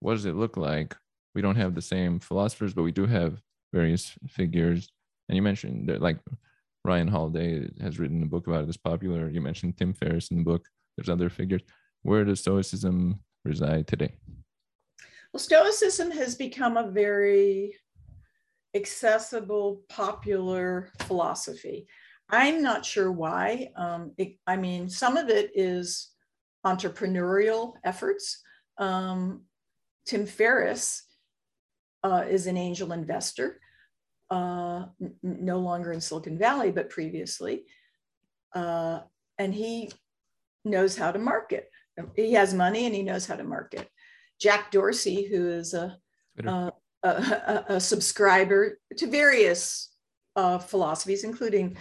what 0.03 0.15
does 0.15 0.25
it 0.25 0.35
look 0.35 0.57
like? 0.57 0.95
We 1.33 1.41
don't 1.41 1.55
have 1.55 1.75
the 1.75 1.81
same 1.81 2.19
philosophers, 2.19 2.73
but 2.73 2.83
we 2.83 2.91
do 2.91 3.05
have 3.05 3.41
various 3.71 4.11
figures. 4.27 4.89
And 5.27 5.37
you 5.37 5.41
mentioned 5.41 5.87
that 5.87 6.01
like 6.01 6.17
Ryan 6.85 7.07
Holiday 7.07 7.69
has 7.81 7.97
written 7.97 8.23
a 8.23 8.27
book 8.27 8.47
about 8.47 8.63
it. 8.63 8.67
It's 8.67 8.77
popular. 8.77 9.29
You 9.29 9.41
mentioned 9.41 9.77
Tim 9.77 9.93
Ferriss 9.93 10.31
in 10.31 10.37
the 10.37 10.43
book. 10.43 10.67
There's 10.97 11.09
other 11.09 11.29
figures. 11.29 11.61
Where 12.01 12.25
does 12.25 12.41
Stoicism 12.41 13.19
reside 13.45 13.87
today? 13.87 14.15
Well, 15.31 15.39
Stoicism 15.39 16.11
has 16.11 16.35
become 16.35 16.75
a 16.75 16.91
very 16.91 17.75
accessible, 18.75 19.81
popular 19.87 20.89
philosophy. 21.03 21.87
I'm 22.29 22.61
not 22.61 22.85
sure 22.85 23.11
why. 23.11 23.71
Um, 23.75 24.11
it, 24.17 24.37
I 24.45 24.57
mean, 24.57 24.89
some 24.89 25.17
of 25.17 25.29
it 25.29 25.51
is 25.55 26.09
entrepreneurial 26.65 27.73
efforts. 27.83 28.41
Um, 28.77 29.43
Tim 30.05 30.25
Ferriss 30.25 31.03
uh, 32.03 32.25
is 32.29 32.47
an 32.47 32.57
angel 32.57 32.91
investor, 32.91 33.59
uh, 34.29 34.85
n- 35.01 35.15
no 35.21 35.59
longer 35.59 35.91
in 35.91 36.01
Silicon 36.01 36.37
Valley, 36.37 36.71
but 36.71 36.89
previously. 36.89 37.65
Uh, 38.53 38.99
and 39.37 39.53
he 39.53 39.91
knows 40.65 40.95
how 40.95 41.11
to 41.11 41.19
market. 41.19 41.69
He 42.15 42.33
has 42.33 42.53
money 42.53 42.85
and 42.85 42.95
he 42.95 43.03
knows 43.03 43.25
how 43.25 43.35
to 43.35 43.43
market. 43.43 43.87
Jack 44.39 44.71
Dorsey, 44.71 45.27
who 45.27 45.49
is 45.49 45.73
a, 45.73 45.97
a, 46.45 46.71
a, 47.03 47.65
a, 47.69 47.79
subscriber 47.79 48.79
to 48.97 49.07
various 49.07 49.91
uh, 50.35 50.57
philosophies, 50.57 51.23
including 51.23 51.77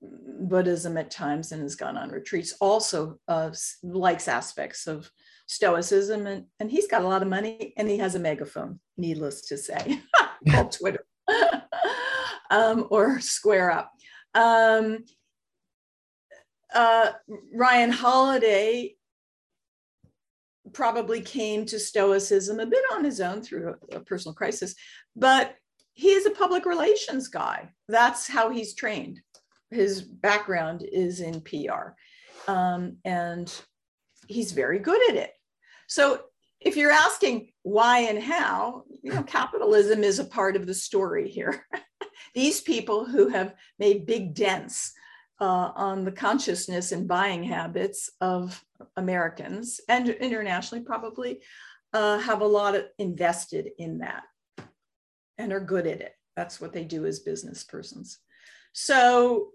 Buddhism 0.00 0.96
at 0.96 1.10
times, 1.10 1.50
and 1.50 1.62
has 1.62 1.74
gone 1.74 1.96
on 1.96 2.10
retreats, 2.10 2.54
also 2.60 3.18
uh, 3.26 3.50
likes 3.82 4.28
aspects 4.28 4.86
of 4.86 5.10
stoicism 5.48 6.26
and, 6.26 6.44
and 6.60 6.70
he's 6.70 6.86
got 6.86 7.02
a 7.02 7.08
lot 7.08 7.22
of 7.22 7.28
money 7.28 7.72
and 7.78 7.88
he 7.88 7.96
has 7.96 8.14
a 8.14 8.18
megaphone 8.18 8.78
needless 8.98 9.40
to 9.40 9.56
say 9.56 9.98
called 10.50 10.70
twitter 10.70 11.04
um, 12.50 12.86
or 12.90 13.20
square 13.20 13.70
up 13.70 13.92
um, 14.34 15.04
uh, 16.74 17.12
Ryan 17.54 17.90
Holiday 17.90 18.94
probably 20.72 21.20
came 21.20 21.64
to 21.66 21.78
Stoicism 21.78 22.60
a 22.60 22.66
bit 22.66 22.84
on 22.92 23.04
his 23.04 23.20
own 23.20 23.42
through 23.42 23.74
a, 23.92 23.96
a 23.96 24.00
personal 24.00 24.34
crisis, 24.34 24.74
but 25.16 25.54
he 25.94 26.08
is 26.08 26.26
a 26.26 26.30
public 26.30 26.66
relations 26.66 27.28
guy. 27.28 27.70
That's 27.88 28.28
how 28.28 28.50
he's 28.50 28.74
trained. 28.74 29.20
His 29.70 30.02
background 30.02 30.84
is 30.90 31.20
in 31.20 31.40
PR, 31.40 31.94
um, 32.46 32.98
and 33.04 33.52
he's 34.28 34.52
very 34.52 34.78
good 34.78 35.10
at 35.10 35.16
it. 35.16 35.32
So 35.88 36.20
if 36.60 36.76
you're 36.76 36.90
asking 36.90 37.52
why 37.62 38.00
and 38.00 38.22
how, 38.22 38.84
you 39.02 39.12
know, 39.12 39.22
capitalism 39.22 40.02
is 40.02 40.18
a 40.18 40.24
part 40.24 40.56
of 40.56 40.66
the 40.66 40.74
story 40.74 41.28
here. 41.28 41.64
These 42.34 42.60
people 42.60 43.04
who 43.04 43.28
have 43.28 43.54
made 43.78 44.06
big 44.06 44.34
dents 44.34 44.92
uh, 45.40 45.70
on 45.74 46.04
the 46.04 46.12
consciousness 46.12 46.92
and 46.92 47.06
buying 47.06 47.44
habits 47.44 48.10
of 48.20 48.62
Americans 48.96 49.80
and 49.88 50.08
internationally 50.08 50.84
probably 50.84 51.40
uh, 51.92 52.18
have 52.18 52.40
a 52.40 52.46
lot 52.46 52.74
of 52.74 52.86
invested 52.98 53.70
in 53.78 53.98
that 53.98 54.24
and 55.38 55.52
are 55.52 55.60
good 55.60 55.86
at 55.86 56.00
it. 56.00 56.12
That's 56.36 56.60
what 56.60 56.72
they 56.72 56.84
do 56.84 57.06
as 57.06 57.20
business 57.20 57.64
persons. 57.64 58.18
So 58.72 59.50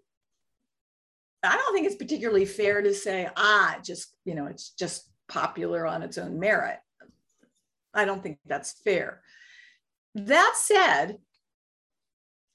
I 1.44 1.56
don't 1.56 1.74
think 1.74 1.86
it's 1.86 1.96
particularly 1.96 2.46
fair 2.46 2.82
to 2.82 2.94
say, 2.94 3.30
ah, 3.36 3.78
just, 3.84 4.16
you 4.26 4.36
know, 4.36 4.48
it's 4.48 4.72
just 4.72 5.10
popular 5.28 5.86
on 5.86 6.02
its 6.02 6.18
own 6.18 6.40
merit. 6.40 6.80
I 7.94 8.06
don't 8.06 8.22
think 8.24 8.40
that's 8.46 8.82
fair. 8.84 9.22
That 10.16 10.54
said, 10.56 11.18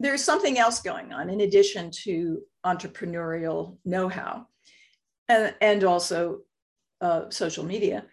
there's 0.00 0.22
something 0.22 0.58
else 0.58 0.80
going 0.80 1.12
on 1.12 1.28
in 1.28 1.40
addition 1.40 1.90
to 2.04 2.40
entrepreneurial 2.64 3.78
know-how 3.84 4.46
and, 5.28 5.54
and 5.60 5.84
also 5.84 6.40
uh, 7.00 7.30
social 7.30 7.64
media 7.64 8.04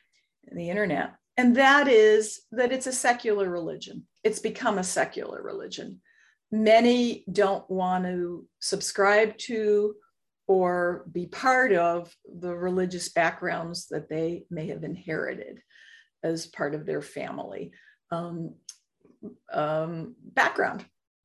and 0.47 0.59
the 0.59 0.69
internet. 0.69 1.13
And 1.37 1.55
that 1.57 1.87
is 1.87 2.41
that 2.51 2.71
it's 2.71 2.87
a 2.87 2.91
secular 2.91 3.49
religion. 3.49 4.07
It's 4.23 4.39
become 4.39 4.77
a 4.77 4.83
secular 4.83 5.41
religion. 5.43 6.01
Many 6.51 7.25
don't 7.31 7.69
want 7.69 8.05
to 8.05 8.47
subscribe 8.59 9.37
to 9.39 9.95
or 10.47 11.05
be 11.11 11.25
part 11.25 11.73
of 11.73 12.15
the 12.39 12.55
religious 12.55 13.09
backgrounds 13.09 13.87
that 13.87 14.09
they 14.09 14.45
may 14.49 14.67
have 14.67 14.83
inherited 14.83 15.59
as 16.25 16.47
part 16.47 16.73
of 16.73 16.85
their 16.85 17.01
family 17.01 17.71
um, 18.11 18.55
um, 19.53 20.15
background 20.33 20.83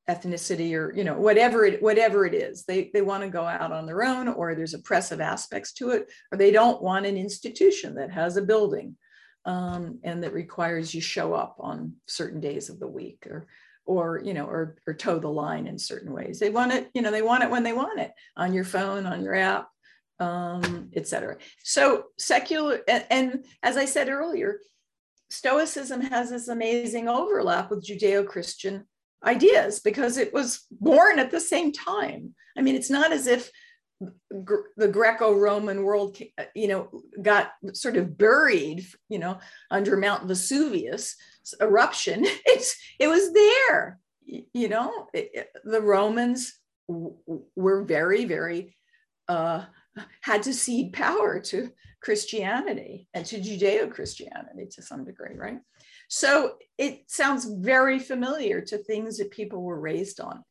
ethnicity 0.09 0.73
or 0.75 0.93
you 0.93 1.03
know 1.03 1.13
whatever 1.13 1.63
it 1.65 1.81
whatever 1.81 2.25
it 2.25 2.33
is. 2.33 2.65
They 2.65 2.89
they 2.93 3.01
want 3.01 3.23
to 3.23 3.29
go 3.29 3.43
out 3.43 3.71
on 3.71 3.85
their 3.85 4.03
own 4.03 4.27
or 4.27 4.55
there's 4.55 4.73
oppressive 4.73 5.21
aspects 5.21 5.73
to 5.73 5.91
it 5.91 6.11
or 6.31 6.37
they 6.37 6.51
don't 6.51 6.81
want 6.81 7.05
an 7.05 7.17
institution 7.17 7.95
that 7.95 8.11
has 8.11 8.37
a 8.37 8.41
building 8.41 8.95
um, 9.45 9.99
and 10.03 10.23
that 10.23 10.33
requires 10.33 10.93
you 10.93 11.01
show 11.01 11.33
up 11.33 11.55
on 11.59 11.93
certain 12.07 12.39
days 12.39 12.69
of 12.69 12.79
the 12.79 12.87
week 12.87 13.27
or 13.29 13.47
or 13.85 14.21
you 14.23 14.33
know 14.33 14.45
or 14.45 14.77
or 14.87 14.93
toe 14.93 15.19
the 15.19 15.27
line 15.27 15.67
in 15.67 15.77
certain 15.77 16.13
ways. 16.13 16.39
They 16.39 16.49
want 16.49 16.73
it 16.73 16.89
you 16.93 17.01
know 17.01 17.11
they 17.11 17.21
want 17.21 17.43
it 17.43 17.51
when 17.51 17.63
they 17.63 17.73
want 17.73 17.99
it 17.99 18.11
on 18.35 18.53
your 18.53 18.65
phone 18.65 19.05
on 19.05 19.23
your 19.23 19.35
app 19.35 19.67
um, 20.19 20.91
etc 20.95 21.37
so 21.63 22.05
secular 22.17 22.79
and, 22.87 23.05
and 23.09 23.45
as 23.63 23.75
i 23.75 23.85
said 23.85 24.07
earlier 24.07 24.59
stoicism 25.31 26.01
has 26.01 26.29
this 26.29 26.47
amazing 26.47 27.07
overlap 27.07 27.69
with 27.69 27.85
judeo-christian 27.85 28.85
ideas 29.25 29.79
because 29.79 30.17
it 30.17 30.33
was 30.33 30.65
born 30.71 31.19
at 31.19 31.31
the 31.31 31.39
same 31.39 31.71
time. 31.71 32.35
I 32.57 32.61
mean, 32.61 32.75
it's 32.75 32.89
not 32.89 33.11
as 33.11 33.27
if 33.27 33.51
the 34.29 34.87
Greco-Roman 34.87 35.83
world, 35.83 36.17
you 36.55 36.67
know, 36.67 36.89
got 37.21 37.51
sort 37.73 37.97
of 37.97 38.17
buried, 38.17 38.85
you 39.09 39.19
know, 39.19 39.39
under 39.69 39.95
Mount 39.95 40.27
Vesuvius 40.27 41.15
eruption. 41.59 42.25
It's 42.45 42.75
it 42.99 43.07
was 43.07 43.31
there, 43.31 43.99
you 44.25 44.69
know. 44.69 45.07
It, 45.13 45.29
it, 45.33 45.47
the 45.63 45.81
Romans 45.81 46.59
were 46.87 47.83
very, 47.83 48.25
very 48.25 48.75
uh, 49.27 49.65
had 50.21 50.43
to 50.43 50.53
cede 50.53 50.93
power 50.93 51.39
to 51.39 51.71
Christianity 52.01 53.07
and 53.13 53.25
to 53.27 53.39
Judeo-Christianity 53.39 54.67
to 54.71 54.81
some 54.81 55.05
degree, 55.05 55.35
right? 55.35 55.59
So 56.07 56.55
it 56.77 57.03
sounds 57.07 57.45
very 57.45 57.99
familiar 57.99 58.61
to 58.61 58.77
things 58.77 59.17
that 59.17 59.31
people 59.31 59.61
were 59.61 59.79
raised 59.79 60.19
on 60.19 60.43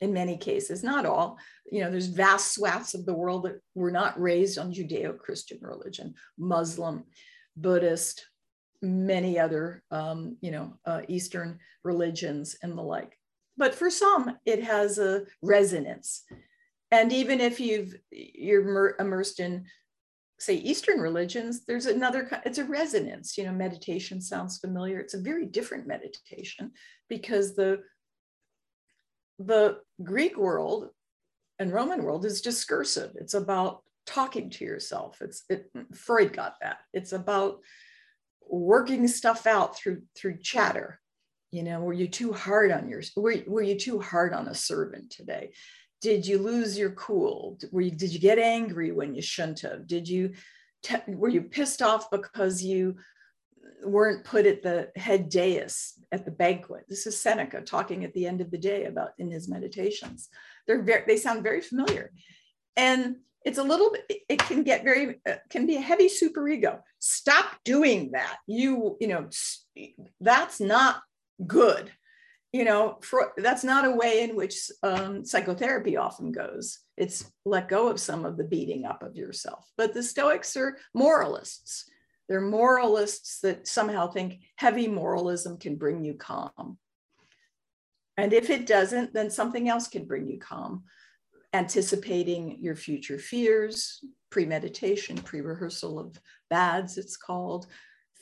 in 0.00 0.12
many 0.12 0.36
cases, 0.36 0.82
not 0.82 1.06
all. 1.06 1.38
You 1.70 1.82
know, 1.82 1.90
there's 1.90 2.06
vast 2.06 2.54
swaths 2.54 2.94
of 2.94 3.06
the 3.06 3.14
world 3.14 3.44
that 3.44 3.60
were 3.74 3.90
not 3.90 4.20
raised 4.20 4.58
on 4.58 4.72
Judeo 4.72 5.18
Christian 5.18 5.58
religion, 5.60 6.14
Muslim, 6.38 7.04
Buddhist, 7.56 8.26
many 8.80 9.38
other, 9.38 9.82
um, 9.90 10.36
you 10.40 10.50
know, 10.50 10.74
uh, 10.86 11.02
Eastern 11.08 11.58
religions 11.84 12.56
and 12.62 12.76
the 12.76 12.82
like. 12.82 13.16
But 13.56 13.74
for 13.74 13.90
some, 13.90 14.36
it 14.44 14.64
has 14.64 14.98
a 14.98 15.24
resonance. 15.40 16.24
And 16.90 17.12
even 17.12 17.40
if 17.40 17.60
you've 17.60 17.94
you're 18.10 18.96
immersed 18.98 19.40
in 19.40 19.66
say 20.42 20.56
Eastern 20.56 20.98
religions, 20.98 21.64
there's 21.66 21.86
another, 21.86 22.28
it's 22.44 22.58
a 22.58 22.64
resonance, 22.64 23.38
you 23.38 23.44
know, 23.44 23.52
meditation 23.52 24.20
sounds 24.20 24.58
familiar. 24.58 24.98
It's 24.98 25.14
a 25.14 25.20
very 25.20 25.46
different 25.46 25.86
meditation 25.86 26.72
because 27.08 27.54
the, 27.54 27.82
the 29.38 29.78
Greek 30.02 30.36
world 30.36 30.90
and 31.60 31.72
Roman 31.72 32.02
world 32.02 32.24
is 32.24 32.40
discursive. 32.40 33.12
It's 33.14 33.34
about 33.34 33.82
talking 34.04 34.50
to 34.50 34.64
yourself. 34.64 35.18
It's, 35.20 35.44
it, 35.48 35.70
Freud 35.94 36.32
got 36.32 36.56
that. 36.60 36.78
It's 36.92 37.12
about 37.12 37.60
working 38.50 39.06
stuff 39.06 39.46
out 39.46 39.76
through, 39.76 40.02
through 40.16 40.38
chatter. 40.42 40.98
You 41.52 41.62
know, 41.62 41.80
were 41.82 41.92
you 41.92 42.08
too 42.08 42.32
hard 42.32 42.72
on 42.72 42.88
your, 42.88 43.02
were, 43.14 43.36
were 43.46 43.62
you 43.62 43.78
too 43.78 44.00
hard 44.00 44.32
on 44.34 44.48
a 44.48 44.54
servant 44.54 45.10
today? 45.10 45.52
Did 46.02 46.26
you 46.26 46.38
lose 46.38 46.76
your 46.76 46.90
cool? 46.90 47.56
Were 47.70 47.80
you, 47.80 47.92
did 47.92 48.12
you 48.12 48.18
get 48.18 48.38
angry 48.38 48.90
when 48.90 49.14
you 49.14 49.22
shouldn't 49.22 49.60
have? 49.60 49.86
Did 49.86 50.08
you 50.08 50.32
were 51.06 51.28
you 51.28 51.42
pissed 51.42 51.80
off 51.80 52.10
because 52.10 52.62
you 52.62 52.96
weren't 53.84 54.24
put 54.24 54.46
at 54.46 54.62
the 54.62 54.90
head 54.96 55.28
dais 55.28 55.94
at 56.10 56.24
the 56.24 56.30
banquet? 56.32 56.84
This 56.88 57.06
is 57.06 57.18
seneca 57.18 57.60
talking 57.60 58.04
at 58.04 58.12
the 58.14 58.26
end 58.26 58.40
of 58.40 58.50
the 58.50 58.58
day 58.58 58.84
about 58.86 59.10
in 59.18 59.30
his 59.30 59.48
meditations. 59.48 60.28
They're 60.66 60.82
very 60.82 61.04
they 61.06 61.16
sound 61.16 61.44
very 61.44 61.60
familiar. 61.60 62.10
And 62.76 63.16
it's 63.44 63.58
a 63.58 63.62
little 63.62 63.92
bit 63.92 64.22
it 64.28 64.38
can 64.40 64.64
get 64.64 64.82
very 64.82 65.20
uh, 65.28 65.34
can 65.50 65.66
be 65.66 65.76
a 65.76 65.80
heavy 65.80 66.08
super 66.08 66.48
ego 66.48 66.80
stop 66.98 67.46
doing 67.64 68.10
that. 68.12 68.38
You 68.48 68.96
you 69.00 69.06
know 69.06 69.28
that's 70.20 70.60
not 70.60 71.00
good 71.46 71.92
you 72.52 72.64
know, 72.64 72.98
for, 73.00 73.32
that's 73.38 73.64
not 73.64 73.86
a 73.86 73.90
way 73.90 74.22
in 74.22 74.36
which 74.36 74.70
um, 74.82 75.24
psychotherapy 75.24 75.96
often 75.96 76.32
goes. 76.32 76.80
It's 76.98 77.32
let 77.46 77.68
go 77.68 77.88
of 77.88 77.98
some 77.98 78.26
of 78.26 78.36
the 78.36 78.44
beating 78.44 78.84
up 78.84 79.02
of 79.02 79.16
yourself. 79.16 79.66
But 79.78 79.94
the 79.94 80.02
Stoics 80.02 80.54
are 80.56 80.76
moralists. 80.94 81.88
They're 82.28 82.42
moralists 82.42 83.40
that 83.40 83.66
somehow 83.66 84.08
think 84.08 84.40
heavy 84.56 84.86
moralism 84.86 85.56
can 85.56 85.76
bring 85.76 86.04
you 86.04 86.14
calm. 86.14 86.78
And 88.18 88.34
if 88.34 88.50
it 88.50 88.66
doesn't, 88.66 89.14
then 89.14 89.30
something 89.30 89.70
else 89.70 89.88
can 89.88 90.04
bring 90.04 90.28
you 90.28 90.38
calm. 90.38 90.84
Anticipating 91.54 92.58
your 92.60 92.76
future 92.76 93.18
fears, 93.18 94.04
premeditation, 94.30 95.16
pre 95.16 95.40
rehearsal 95.40 95.98
of 95.98 96.20
bads, 96.50 96.98
it's 96.98 97.16
called, 97.16 97.66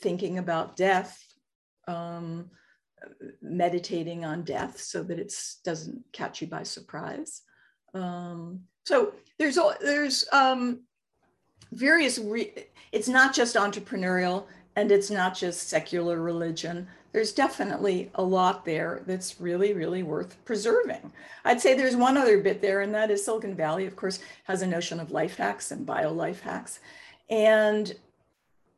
thinking 0.01 0.37
about 0.37 0.75
death. 0.75 1.17
Um, 1.87 2.49
meditating 3.41 4.25
on 4.25 4.43
death 4.43 4.79
so 4.79 5.03
that 5.03 5.19
it 5.19 5.33
doesn't 5.63 6.03
catch 6.11 6.41
you 6.41 6.47
by 6.47 6.63
surprise. 6.63 7.41
Um, 7.93 8.61
so 8.85 9.13
there's 9.37 9.57
all, 9.57 9.73
there's 9.81 10.25
um, 10.31 10.81
various. 11.71 12.19
Re- 12.19 12.67
it's 12.91 13.07
not 13.07 13.33
just 13.33 13.55
entrepreneurial 13.55 14.45
and 14.75 14.91
it's 14.91 15.09
not 15.09 15.35
just 15.35 15.69
secular 15.69 16.21
religion. 16.21 16.87
There's 17.11 17.33
definitely 17.33 18.09
a 18.15 18.23
lot 18.23 18.63
there 18.63 19.03
that's 19.05 19.41
really, 19.41 19.73
really 19.73 20.01
worth 20.01 20.37
preserving. 20.45 21.11
I'd 21.43 21.59
say 21.59 21.73
there's 21.73 21.95
one 21.95 22.15
other 22.15 22.37
bit 22.37 22.61
there, 22.61 22.81
and 22.81 22.93
that 22.93 23.11
is 23.11 23.25
Silicon 23.25 23.53
Valley, 23.53 23.85
of 23.85 23.97
course, 23.97 24.19
has 24.45 24.61
a 24.61 24.67
notion 24.67 24.99
of 24.99 25.11
life 25.11 25.35
hacks 25.35 25.71
and 25.71 25.85
bio 25.85 26.13
life 26.13 26.41
hacks. 26.41 26.79
And 27.29 27.93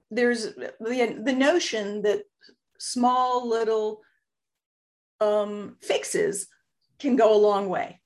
there's 0.10 0.56
the, 0.56 1.20
the 1.24 1.34
notion 1.34 2.02
that 2.04 2.24
small 2.80 3.48
little 3.48 4.02
um, 5.20 5.78
fixes 5.82 6.48
can 7.00 7.16
go 7.16 7.36
a 7.36 7.38
long 7.38 7.70
way. 7.70 8.00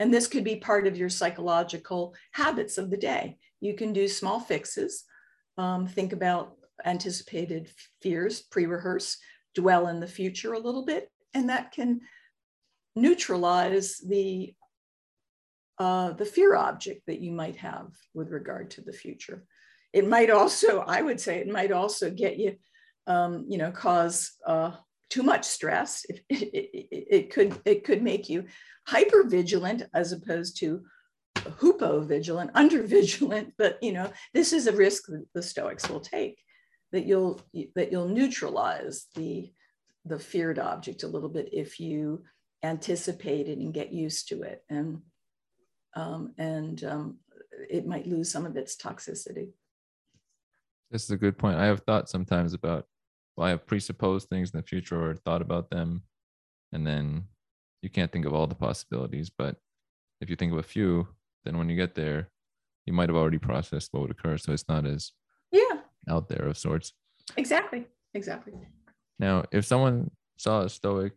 And 0.00 0.12
this 0.12 0.26
could 0.26 0.44
be 0.44 0.56
part 0.56 0.86
of 0.86 0.96
your 0.96 1.08
psychological 1.08 2.14
habits 2.32 2.78
of 2.78 2.90
the 2.90 2.96
day. 2.96 3.38
You 3.60 3.74
can 3.74 3.92
do 3.92 4.08
small 4.08 4.40
fixes, 4.40 5.04
um, 5.56 5.86
think 5.86 6.12
about 6.12 6.56
anticipated 6.84 7.70
fears, 8.02 8.42
pre 8.42 8.66
rehearse, 8.66 9.18
dwell 9.54 9.88
in 9.88 10.00
the 10.00 10.06
future 10.06 10.52
a 10.52 10.58
little 10.58 10.84
bit, 10.84 11.10
and 11.32 11.48
that 11.48 11.72
can 11.72 12.00
neutralize 12.96 13.98
the 13.98 14.54
uh, 15.78 16.12
the 16.12 16.24
fear 16.24 16.54
object 16.54 17.02
that 17.06 17.20
you 17.20 17.32
might 17.32 17.56
have 17.56 17.88
with 18.14 18.30
regard 18.30 18.70
to 18.70 18.80
the 18.80 18.92
future. 18.92 19.44
It 19.92 20.06
might 20.06 20.30
also, 20.30 20.80
I 20.80 21.02
would 21.02 21.20
say, 21.20 21.38
it 21.38 21.48
might 21.48 21.72
also 21.72 22.10
get 22.10 22.36
you, 22.36 22.56
um, 23.08 23.46
you 23.48 23.58
know, 23.58 23.72
cause 23.72 24.32
uh, 24.46 24.72
too 25.14 25.22
much 25.22 25.44
stress. 25.44 26.04
It, 26.28 26.42
it, 26.52 27.06
it, 27.16 27.30
could 27.32 27.56
it 27.64 27.84
could 27.84 28.02
make 28.02 28.28
you 28.28 28.44
hyper 28.86 29.22
vigilant 29.24 29.82
as 29.94 30.12
opposed 30.12 30.58
to 30.60 30.82
hupo 31.60 32.04
vigilant, 32.04 32.50
under 32.62 32.82
vigilant. 32.82 33.54
But 33.56 33.78
you 33.82 33.92
know, 33.92 34.10
this 34.32 34.52
is 34.52 34.66
a 34.66 34.72
risk 34.72 35.06
that 35.06 35.26
the 35.34 35.42
Stoics 35.42 35.88
will 35.88 36.00
take 36.00 36.38
that 36.92 37.06
you'll 37.06 37.40
that 37.76 37.90
you'll 37.92 38.08
neutralize 38.08 39.06
the 39.14 39.52
the 40.04 40.18
feared 40.18 40.58
object 40.58 41.02
a 41.02 41.08
little 41.08 41.28
bit 41.28 41.48
if 41.52 41.80
you 41.80 42.24
anticipate 42.62 43.48
it 43.48 43.58
and 43.58 43.74
get 43.74 43.92
used 43.92 44.28
to 44.28 44.42
it 44.42 44.62
and 44.68 45.00
um, 45.96 46.34
and 46.38 46.82
um, 46.84 47.18
it 47.70 47.86
might 47.86 48.06
lose 48.06 48.30
some 48.30 48.46
of 48.46 48.56
its 48.56 48.76
toxicity. 48.76 49.52
This 50.90 51.04
is 51.04 51.10
a 51.10 51.16
good 51.16 51.38
point. 51.38 51.58
I 51.58 51.66
have 51.66 51.80
thought 51.80 52.08
sometimes 52.08 52.54
about, 52.54 52.86
well, 53.36 53.46
I 53.46 53.50
have 53.50 53.66
presupposed 53.66 54.28
things 54.28 54.52
in 54.52 54.58
the 54.58 54.66
future 54.66 55.10
or 55.10 55.14
thought 55.14 55.42
about 55.42 55.70
them, 55.70 56.02
and 56.72 56.86
then 56.86 57.24
you 57.82 57.90
can't 57.90 58.10
think 58.10 58.26
of 58.26 58.34
all 58.34 58.46
the 58.46 58.54
possibilities. 58.54 59.30
But 59.30 59.56
if 60.20 60.30
you 60.30 60.36
think 60.36 60.52
of 60.52 60.58
a 60.58 60.62
few, 60.62 61.08
then 61.44 61.58
when 61.58 61.68
you 61.68 61.76
get 61.76 61.94
there, 61.94 62.30
you 62.86 62.92
might 62.92 63.08
have 63.08 63.16
already 63.16 63.38
processed 63.38 63.88
what 63.92 64.02
would 64.02 64.10
occur. 64.10 64.36
So 64.38 64.52
it's 64.52 64.68
not 64.68 64.86
as 64.86 65.12
yeah 65.52 65.80
out 66.08 66.28
there 66.28 66.46
of 66.46 66.58
sorts. 66.58 66.92
Exactly. 67.36 67.86
Exactly. 68.14 68.52
Now, 69.18 69.44
if 69.50 69.64
someone 69.64 70.10
saw 70.36 70.62
a 70.62 70.68
Stoic 70.68 71.14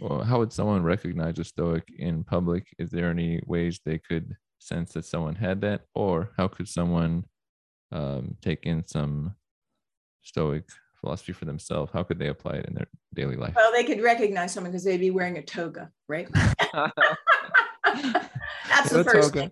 well, 0.00 0.22
how 0.22 0.38
would 0.38 0.52
someone 0.52 0.82
recognize 0.82 1.38
a 1.38 1.44
Stoic 1.44 1.84
in 1.98 2.24
public? 2.24 2.66
Is 2.78 2.90
there 2.90 3.10
any 3.10 3.40
ways 3.46 3.80
they 3.84 3.98
could 3.98 4.36
sense 4.58 4.92
that 4.94 5.04
someone 5.04 5.36
had 5.36 5.60
that, 5.60 5.82
or 5.94 6.30
how 6.36 6.48
could 6.48 6.68
someone 6.68 7.24
um, 7.92 8.36
take 8.42 8.64
in 8.64 8.84
some 8.86 9.34
Stoic 10.22 10.64
philosophy 11.04 11.32
for 11.32 11.44
themselves? 11.44 11.92
How 11.92 12.02
could 12.02 12.18
they 12.18 12.28
apply 12.28 12.54
it 12.54 12.66
in 12.66 12.74
their 12.74 12.86
daily 13.12 13.36
life? 13.36 13.52
Well, 13.54 13.72
they 13.72 13.84
could 13.84 14.02
recognize 14.02 14.52
someone 14.52 14.72
because 14.72 14.84
they'd 14.84 14.96
be 14.96 15.10
wearing 15.10 15.36
a 15.36 15.42
toga, 15.42 15.90
right? 16.08 16.28
That's 18.74 18.90
the, 18.90 18.98
the 18.98 19.04
first 19.04 19.34
toga. 19.34 19.40
Thing. 19.40 19.50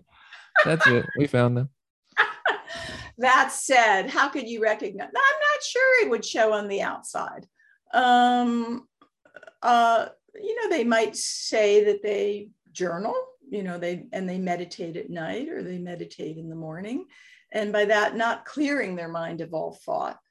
That's 0.65 0.87
it. 0.87 1.05
We 1.17 1.27
found 1.27 1.57
them. 1.57 1.69
that 3.19 3.51
said, 3.51 4.09
how 4.09 4.29
could 4.29 4.47
you 4.47 4.61
recognize? 4.61 5.07
I'm 5.07 5.11
not 5.13 5.63
sure 5.63 6.05
it 6.05 6.09
would 6.09 6.25
show 6.25 6.53
on 6.53 6.67
the 6.67 6.81
outside. 6.81 7.47
Um, 7.93 8.87
uh, 9.61 10.07
you 10.35 10.61
know, 10.61 10.75
they 10.75 10.83
might 10.83 11.15
say 11.15 11.83
that 11.85 12.01
they 12.01 12.49
journal, 12.71 13.15
you 13.47 13.61
know, 13.61 13.77
they 13.77 14.07
and 14.11 14.27
they 14.27 14.39
meditate 14.39 14.97
at 14.97 15.11
night 15.11 15.49
or 15.49 15.61
they 15.61 15.77
meditate 15.77 16.37
in 16.37 16.49
the 16.49 16.55
morning. 16.55 17.05
And 17.51 17.71
by 17.71 17.85
that, 17.85 18.17
not 18.17 18.45
clearing 18.45 18.95
their 18.95 19.09
mind 19.09 19.41
of 19.41 19.53
all 19.53 19.79
thought, 19.85 20.17
but 20.17 20.22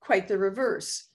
quite 0.00 0.28
the 0.28 0.38
reverse, 0.38 1.08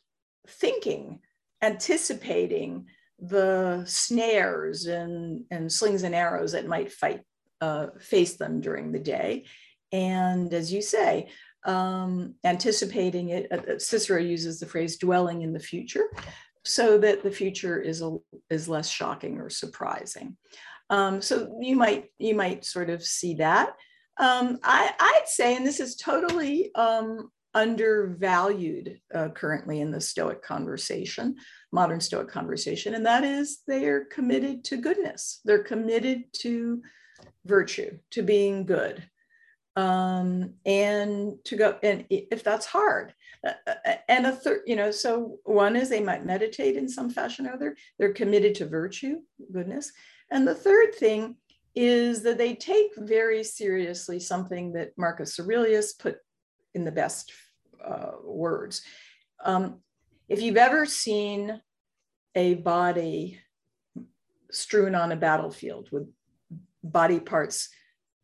thinking, 0.47 1.19
anticipating 1.61 2.85
the 3.19 3.83
snares 3.85 4.85
and, 4.85 5.43
and 5.51 5.71
slings 5.71 6.03
and 6.03 6.15
arrows 6.15 6.53
that 6.53 6.67
might 6.67 6.91
fight 6.91 7.21
uh, 7.61 7.87
face 7.99 8.35
them 8.35 8.61
during 8.61 8.91
the 8.91 8.99
day. 8.99 9.45
And 9.91 10.53
as 10.53 10.71
you 10.71 10.81
say, 10.81 11.29
um, 11.65 12.35
anticipating 12.45 13.29
it, 13.29 13.51
uh, 13.51 13.77
Cicero 13.77 14.21
uses 14.21 14.59
the 14.59 14.65
phrase 14.65 14.97
dwelling 14.97 15.41
in 15.41 15.51
the 15.51 15.59
future 15.59 16.05
so 16.63 16.97
that 16.99 17.23
the 17.23 17.31
future 17.31 17.81
is, 17.81 18.01
a, 18.01 18.17
is 18.49 18.69
less 18.69 18.89
shocking 18.89 19.39
or 19.39 19.49
surprising. 19.49 20.37
Um, 20.89 21.21
so 21.21 21.57
you 21.61 21.75
might, 21.75 22.05
you 22.17 22.35
might 22.35 22.65
sort 22.65 22.89
of 22.89 23.03
see 23.03 23.35
that. 23.35 23.73
Um, 24.19 24.59
I, 24.63 24.93
would 24.99 25.27
say, 25.27 25.55
and 25.55 25.65
this 25.65 25.79
is 25.79 25.95
totally 25.95 26.73
um, 26.75 27.31
undervalued 27.59 29.01
uh, 29.13 29.29
currently 29.29 29.81
in 29.81 29.91
the 29.91 29.99
Stoic 29.99 30.41
conversation, 30.41 31.35
modern 31.71 31.99
Stoic 31.99 32.29
conversation, 32.29 32.93
and 32.93 33.05
that 33.05 33.23
is 33.23 33.59
they 33.67 33.85
are 33.85 34.05
committed 34.05 34.63
to 34.65 34.77
goodness. 34.77 35.41
They're 35.43 35.63
committed 35.63 36.23
to 36.41 36.81
virtue, 37.45 37.99
to 38.11 38.23
being 38.23 38.65
good, 38.65 39.03
um, 39.75 40.53
and 40.65 41.33
to 41.43 41.57
go. 41.57 41.77
And 41.83 42.05
if 42.09 42.43
that's 42.43 42.65
hard, 42.65 43.13
uh, 43.45 43.51
uh, 43.67 43.95
and 44.07 44.25
a 44.25 44.31
third, 44.31 44.61
you 44.65 44.77
know, 44.77 44.89
so 44.89 45.37
one 45.43 45.75
is 45.75 45.89
they 45.89 46.01
might 46.01 46.25
meditate 46.25 46.77
in 46.77 46.87
some 46.87 47.09
fashion 47.09 47.45
or 47.45 47.53
other. 47.53 47.75
They're 47.97 48.13
committed 48.13 48.55
to 48.55 48.67
virtue, 48.67 49.17
goodness. 49.51 49.91
And 50.31 50.47
the 50.47 50.55
third 50.55 50.95
thing 50.95 51.35
is 51.75 52.23
that 52.23 52.37
they 52.37 52.55
take 52.55 52.91
very 52.97 53.43
seriously 53.43 54.19
something 54.19 54.73
that 54.73 54.97
Marcus 54.97 55.39
Aurelius 55.39 55.93
put 55.93 56.17
in 56.73 56.85
the 56.85 56.91
best 56.91 57.31
uh, 57.85 58.11
words. 58.23 58.81
Um, 59.43 59.79
if 60.27 60.41
you've 60.41 60.57
ever 60.57 60.85
seen 60.85 61.61
a 62.35 62.55
body 62.55 63.39
strewn 64.51 64.95
on 64.95 65.11
a 65.11 65.15
battlefield 65.15 65.89
with 65.91 66.07
body 66.83 67.19
parts 67.19 67.69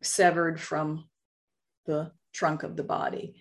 severed 0.02 0.60
from 0.60 1.08
the 1.86 2.12
trunk 2.32 2.62
of 2.62 2.76
the 2.76 2.84
body, 2.84 3.34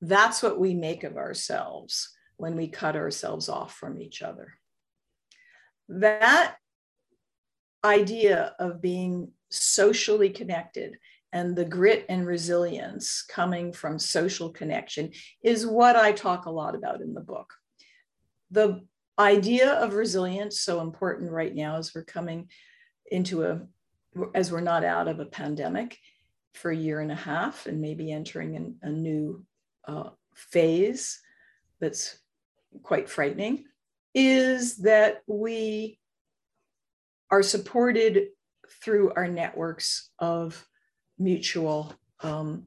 that's 0.00 0.42
what 0.42 0.58
we 0.58 0.74
make 0.74 1.04
of 1.04 1.16
ourselves 1.16 2.14
when 2.36 2.56
we 2.56 2.68
cut 2.68 2.94
ourselves 2.94 3.48
off 3.48 3.74
from 3.74 4.00
each 4.00 4.22
other. 4.22 4.54
That 5.88 6.56
idea 7.84 8.54
of 8.58 8.82
being 8.82 9.32
socially 9.50 10.30
connected 10.30 10.98
and 11.32 11.54
the 11.54 11.64
grit 11.64 12.06
and 12.08 12.26
resilience 12.26 13.22
coming 13.22 13.72
from 13.72 13.98
social 13.98 14.50
connection 14.50 15.10
is 15.42 15.66
what 15.66 15.96
I 15.96 16.12
talk 16.12 16.46
a 16.46 16.50
lot 16.50 16.74
about 16.74 17.00
in 17.00 17.14
the 17.14 17.20
book. 17.20 17.52
The 18.50 18.82
idea 19.18 19.72
of 19.74 19.94
resilience 19.94 20.60
so 20.60 20.80
important 20.80 21.30
right 21.30 21.54
now 21.54 21.76
as 21.76 21.94
we're 21.94 22.04
coming 22.04 22.48
into 23.10 23.44
a 23.44 23.60
as 24.34 24.50
we're 24.50 24.60
not 24.60 24.84
out 24.84 25.06
of 25.06 25.20
a 25.20 25.26
pandemic 25.26 25.98
for 26.54 26.70
a 26.70 26.76
year 26.76 27.00
and 27.00 27.12
a 27.12 27.16
half 27.16 27.66
and 27.66 27.80
maybe 27.80 28.10
entering 28.10 28.56
an, 28.56 28.76
a 28.82 28.90
new 28.90 29.44
uh, 29.86 30.10
phase 30.34 31.20
that's 31.80 32.18
quite 32.82 33.08
frightening 33.08 33.64
is 34.14 34.78
that 34.78 35.20
we 35.26 35.98
are 37.30 37.42
supported 37.42 38.28
through 38.82 39.12
our 39.14 39.28
networks 39.28 40.10
of 40.18 40.66
mutual 41.18 41.92
um, 42.20 42.66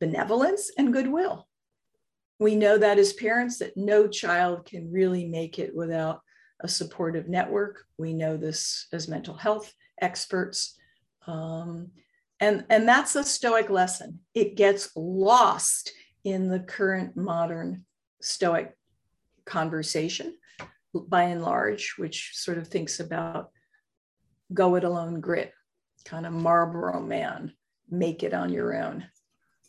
benevolence 0.00 0.70
and 0.76 0.92
goodwill. 0.92 1.46
We 2.38 2.56
know 2.56 2.78
that 2.78 2.98
as 2.98 3.12
parents 3.12 3.58
that 3.58 3.76
no 3.76 4.08
child 4.08 4.64
can 4.64 4.90
really 4.90 5.26
make 5.26 5.58
it 5.58 5.74
without 5.74 6.20
a 6.60 6.68
supportive 6.68 7.28
network. 7.28 7.84
We 7.98 8.12
know 8.12 8.36
this 8.36 8.86
as 8.92 9.08
mental 9.08 9.34
health 9.34 9.72
experts. 10.00 10.76
Um, 11.26 11.90
and, 12.40 12.64
and 12.68 12.88
that's 12.88 13.14
a 13.14 13.22
Stoic 13.22 13.70
lesson. 13.70 14.20
It 14.34 14.56
gets 14.56 14.90
lost 14.96 15.92
in 16.24 16.48
the 16.48 16.60
current 16.60 17.16
modern 17.16 17.84
Stoic 18.20 18.76
conversation, 19.44 20.36
by 20.94 21.24
and 21.24 21.42
large, 21.42 21.94
which 21.96 22.32
sort 22.34 22.58
of 22.58 22.68
thinks 22.68 23.00
about 23.00 23.50
go 24.52 24.74
it 24.74 24.84
alone 24.84 25.20
grit, 25.20 25.52
kind 26.04 26.26
of 26.26 26.32
Marlboro 26.32 27.00
man, 27.00 27.52
make 27.92 28.22
it 28.22 28.34
on 28.34 28.52
your 28.52 28.74
own. 28.74 29.06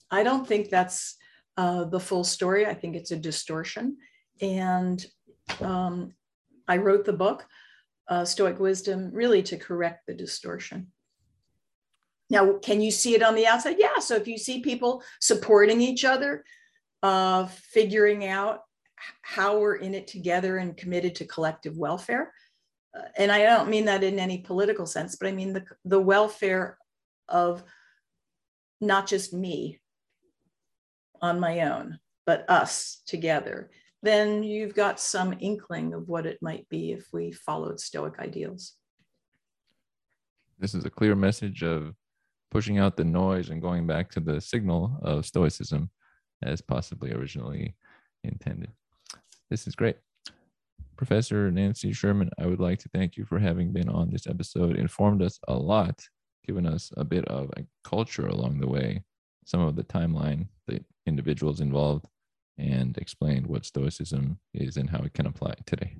I 0.09 0.24
don't 0.24 0.47
think 0.47 0.69
that's 0.69 1.15
uh, 1.57 1.84
the 1.84 1.99
full 1.99 2.24
story. 2.24 2.65
I 2.65 2.74
think 2.74 2.95
it's 2.95 3.11
a 3.11 3.17
distortion. 3.17 3.97
And 4.41 5.05
um, 5.61 6.13
I 6.67 6.78
wrote 6.78 7.05
the 7.05 7.13
book, 7.13 7.45
uh, 8.07 8.26
Stoic 8.26 8.59
Wisdom, 8.59 9.11
really 9.11 9.43
to 9.43 9.57
correct 9.57 10.07
the 10.07 10.13
distortion. 10.13 10.88
Now, 12.30 12.53
can 12.53 12.82
you 12.82 12.89
see 12.89 13.13
it 13.13 13.21
on 13.21 13.36
the 13.36 13.45
outside? 13.45 13.76
Yeah. 13.78 13.99
So 13.99 14.15
if 14.15 14.28
you 14.28 14.38
see 14.38 14.61
people 14.61 15.03
supporting 15.19 15.82
each 15.82 16.05
other, 16.05 16.43
uh, 17.03 17.45
figuring 17.47 18.26
out 18.26 18.61
how 19.21 19.59
we're 19.59 19.76
in 19.76 19.93
it 19.93 20.07
together 20.07 20.57
and 20.57 20.78
committed 20.78 21.15
to 21.15 21.26
collective 21.26 21.78
welfare. 21.78 22.34
Uh, 22.97 23.03
and 23.17 23.32
I 23.32 23.43
don't 23.43 23.69
mean 23.69 23.86
that 23.86 24.03
in 24.03 24.19
any 24.19 24.39
political 24.39 24.86
sense, 24.86 25.15
but 25.17 25.28
I 25.28 25.32
mean 25.32 25.53
the, 25.53 25.65
the 25.84 25.99
welfare 25.99 26.78
of 27.28 27.63
not 28.84 29.07
just 29.07 29.34
me 29.34 29.79
on 31.21 31.39
my 31.39 31.61
own, 31.61 31.99
but 32.25 32.49
us 32.49 33.01
together. 33.07 33.71
Then 34.01 34.43
you've 34.43 34.75
got 34.75 34.99
some 34.99 35.34
inkling 35.39 35.93
of 35.93 36.09
what 36.09 36.25
it 36.25 36.39
might 36.41 36.67
be 36.69 36.91
if 36.91 37.07
we 37.13 37.31
followed 37.31 37.79
Stoic 37.79 38.19
ideals. 38.19 38.73
This 40.59 40.75
is 40.75 40.86
a 40.86 40.89
clear 40.89 41.15
message 41.15 41.63
of 41.63 41.95
pushing 42.51 42.77
out 42.77 42.97
the 42.97 43.05
noise 43.05 43.49
and 43.49 43.61
going 43.61 43.88
back 43.88 44.11
to 44.11 44.19
the 44.19 44.39
signal 44.39 44.99
of 45.01 45.25
Stoicism 45.25 45.89
as 46.43 46.61
possibly 46.61 47.11
originally 47.13 47.75
intended. 48.23 48.71
This 49.49 49.67
is 49.67 49.75
great. 49.75 49.97
Professor 50.97 51.49
Nancy 51.49 51.93
Sherman, 51.93 52.29
I 52.38 52.45
would 52.45 52.59
like 52.59 52.79
to 52.79 52.89
thank 52.89 53.17
you 53.17 53.25
for 53.25 53.39
having 53.39 53.71
been 53.71 53.89
on 53.89 54.11
this 54.11 54.27
episode, 54.27 54.77
informed 54.77 55.21
us 55.21 55.39
a 55.47 55.53
lot 55.53 56.01
given 56.46 56.66
us 56.66 56.91
a 56.98 57.04
bit 57.04 57.26
of 57.26 57.50
a 57.58 57.66
culture 57.84 58.28
along 58.28 58.60
the 58.60 58.68
way, 58.68 59.04
some 59.46 59.62
of 59.62 59.76
the 59.76 59.84
timeline, 59.84 60.48
the 60.68 60.84
individuals 61.06 61.62
involved, 61.62 62.06
and 62.58 62.98
explained 62.98 63.48
what 63.48 63.66
Stoicism 63.66 64.39
is 64.54 64.78
and 64.78 64.89
how 64.89 65.00
it 65.00 65.14
can 65.14 65.26
apply 65.26 65.56
today. 65.66 65.98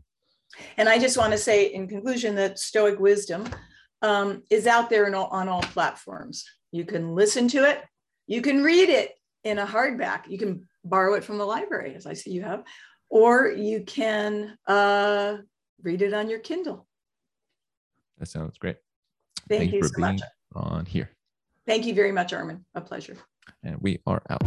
And 0.78 0.88
I 0.88 1.00
just 1.00 1.18
want 1.18 1.32
to 1.32 1.38
say, 1.38 1.66
in 1.66 1.88
conclusion, 1.88 2.36
that 2.36 2.60
Stoic 2.60 3.00
wisdom 3.00 3.50
um, 4.02 4.44
is 4.50 4.68
out 4.68 4.90
there 4.90 5.14
all, 5.16 5.28
on 5.28 5.50
all 5.50 5.62
platforms. 5.62 6.46
You 6.72 6.86
can 6.86 7.16
listen 7.16 7.48
to 7.50 7.64
it, 7.70 7.84
you 8.28 8.42
can 8.42 8.64
read 8.64 8.90
it 8.90 9.14
in 9.44 9.60
a 9.60 9.66
hardback, 9.66 10.28
you 10.28 10.38
can 10.38 10.68
borrow 10.84 11.16
it 11.16 11.24
from 11.24 11.38
the 11.38 11.46
library, 11.46 11.96
as 11.96 12.06
I 12.06 12.14
see 12.14 12.32
you 12.32 12.44
have, 12.44 12.64
or 13.10 13.50
you 13.50 13.84
can 13.84 14.58
uh, 14.68 15.38
read 15.82 16.02
it 16.02 16.14
on 16.14 16.30
your 16.30 16.40
Kindle. 16.40 16.88
That 18.20 18.28
sounds 18.28 18.58
great. 18.58 18.78
Thank, 19.50 19.62
Thank 19.62 19.72
you, 19.74 19.80
you 19.80 19.88
so 19.88 20.00
much. 20.00 20.22
on 20.56 20.86
here. 20.86 21.10
Thank 21.66 21.86
you 21.86 21.94
very 21.94 22.12
much, 22.12 22.34
Armin. 22.34 22.66
A 22.76 22.82
pleasure. 22.82 23.18
And 23.64 23.78
we 23.82 24.00
are 24.06 24.22
out. 24.30 24.44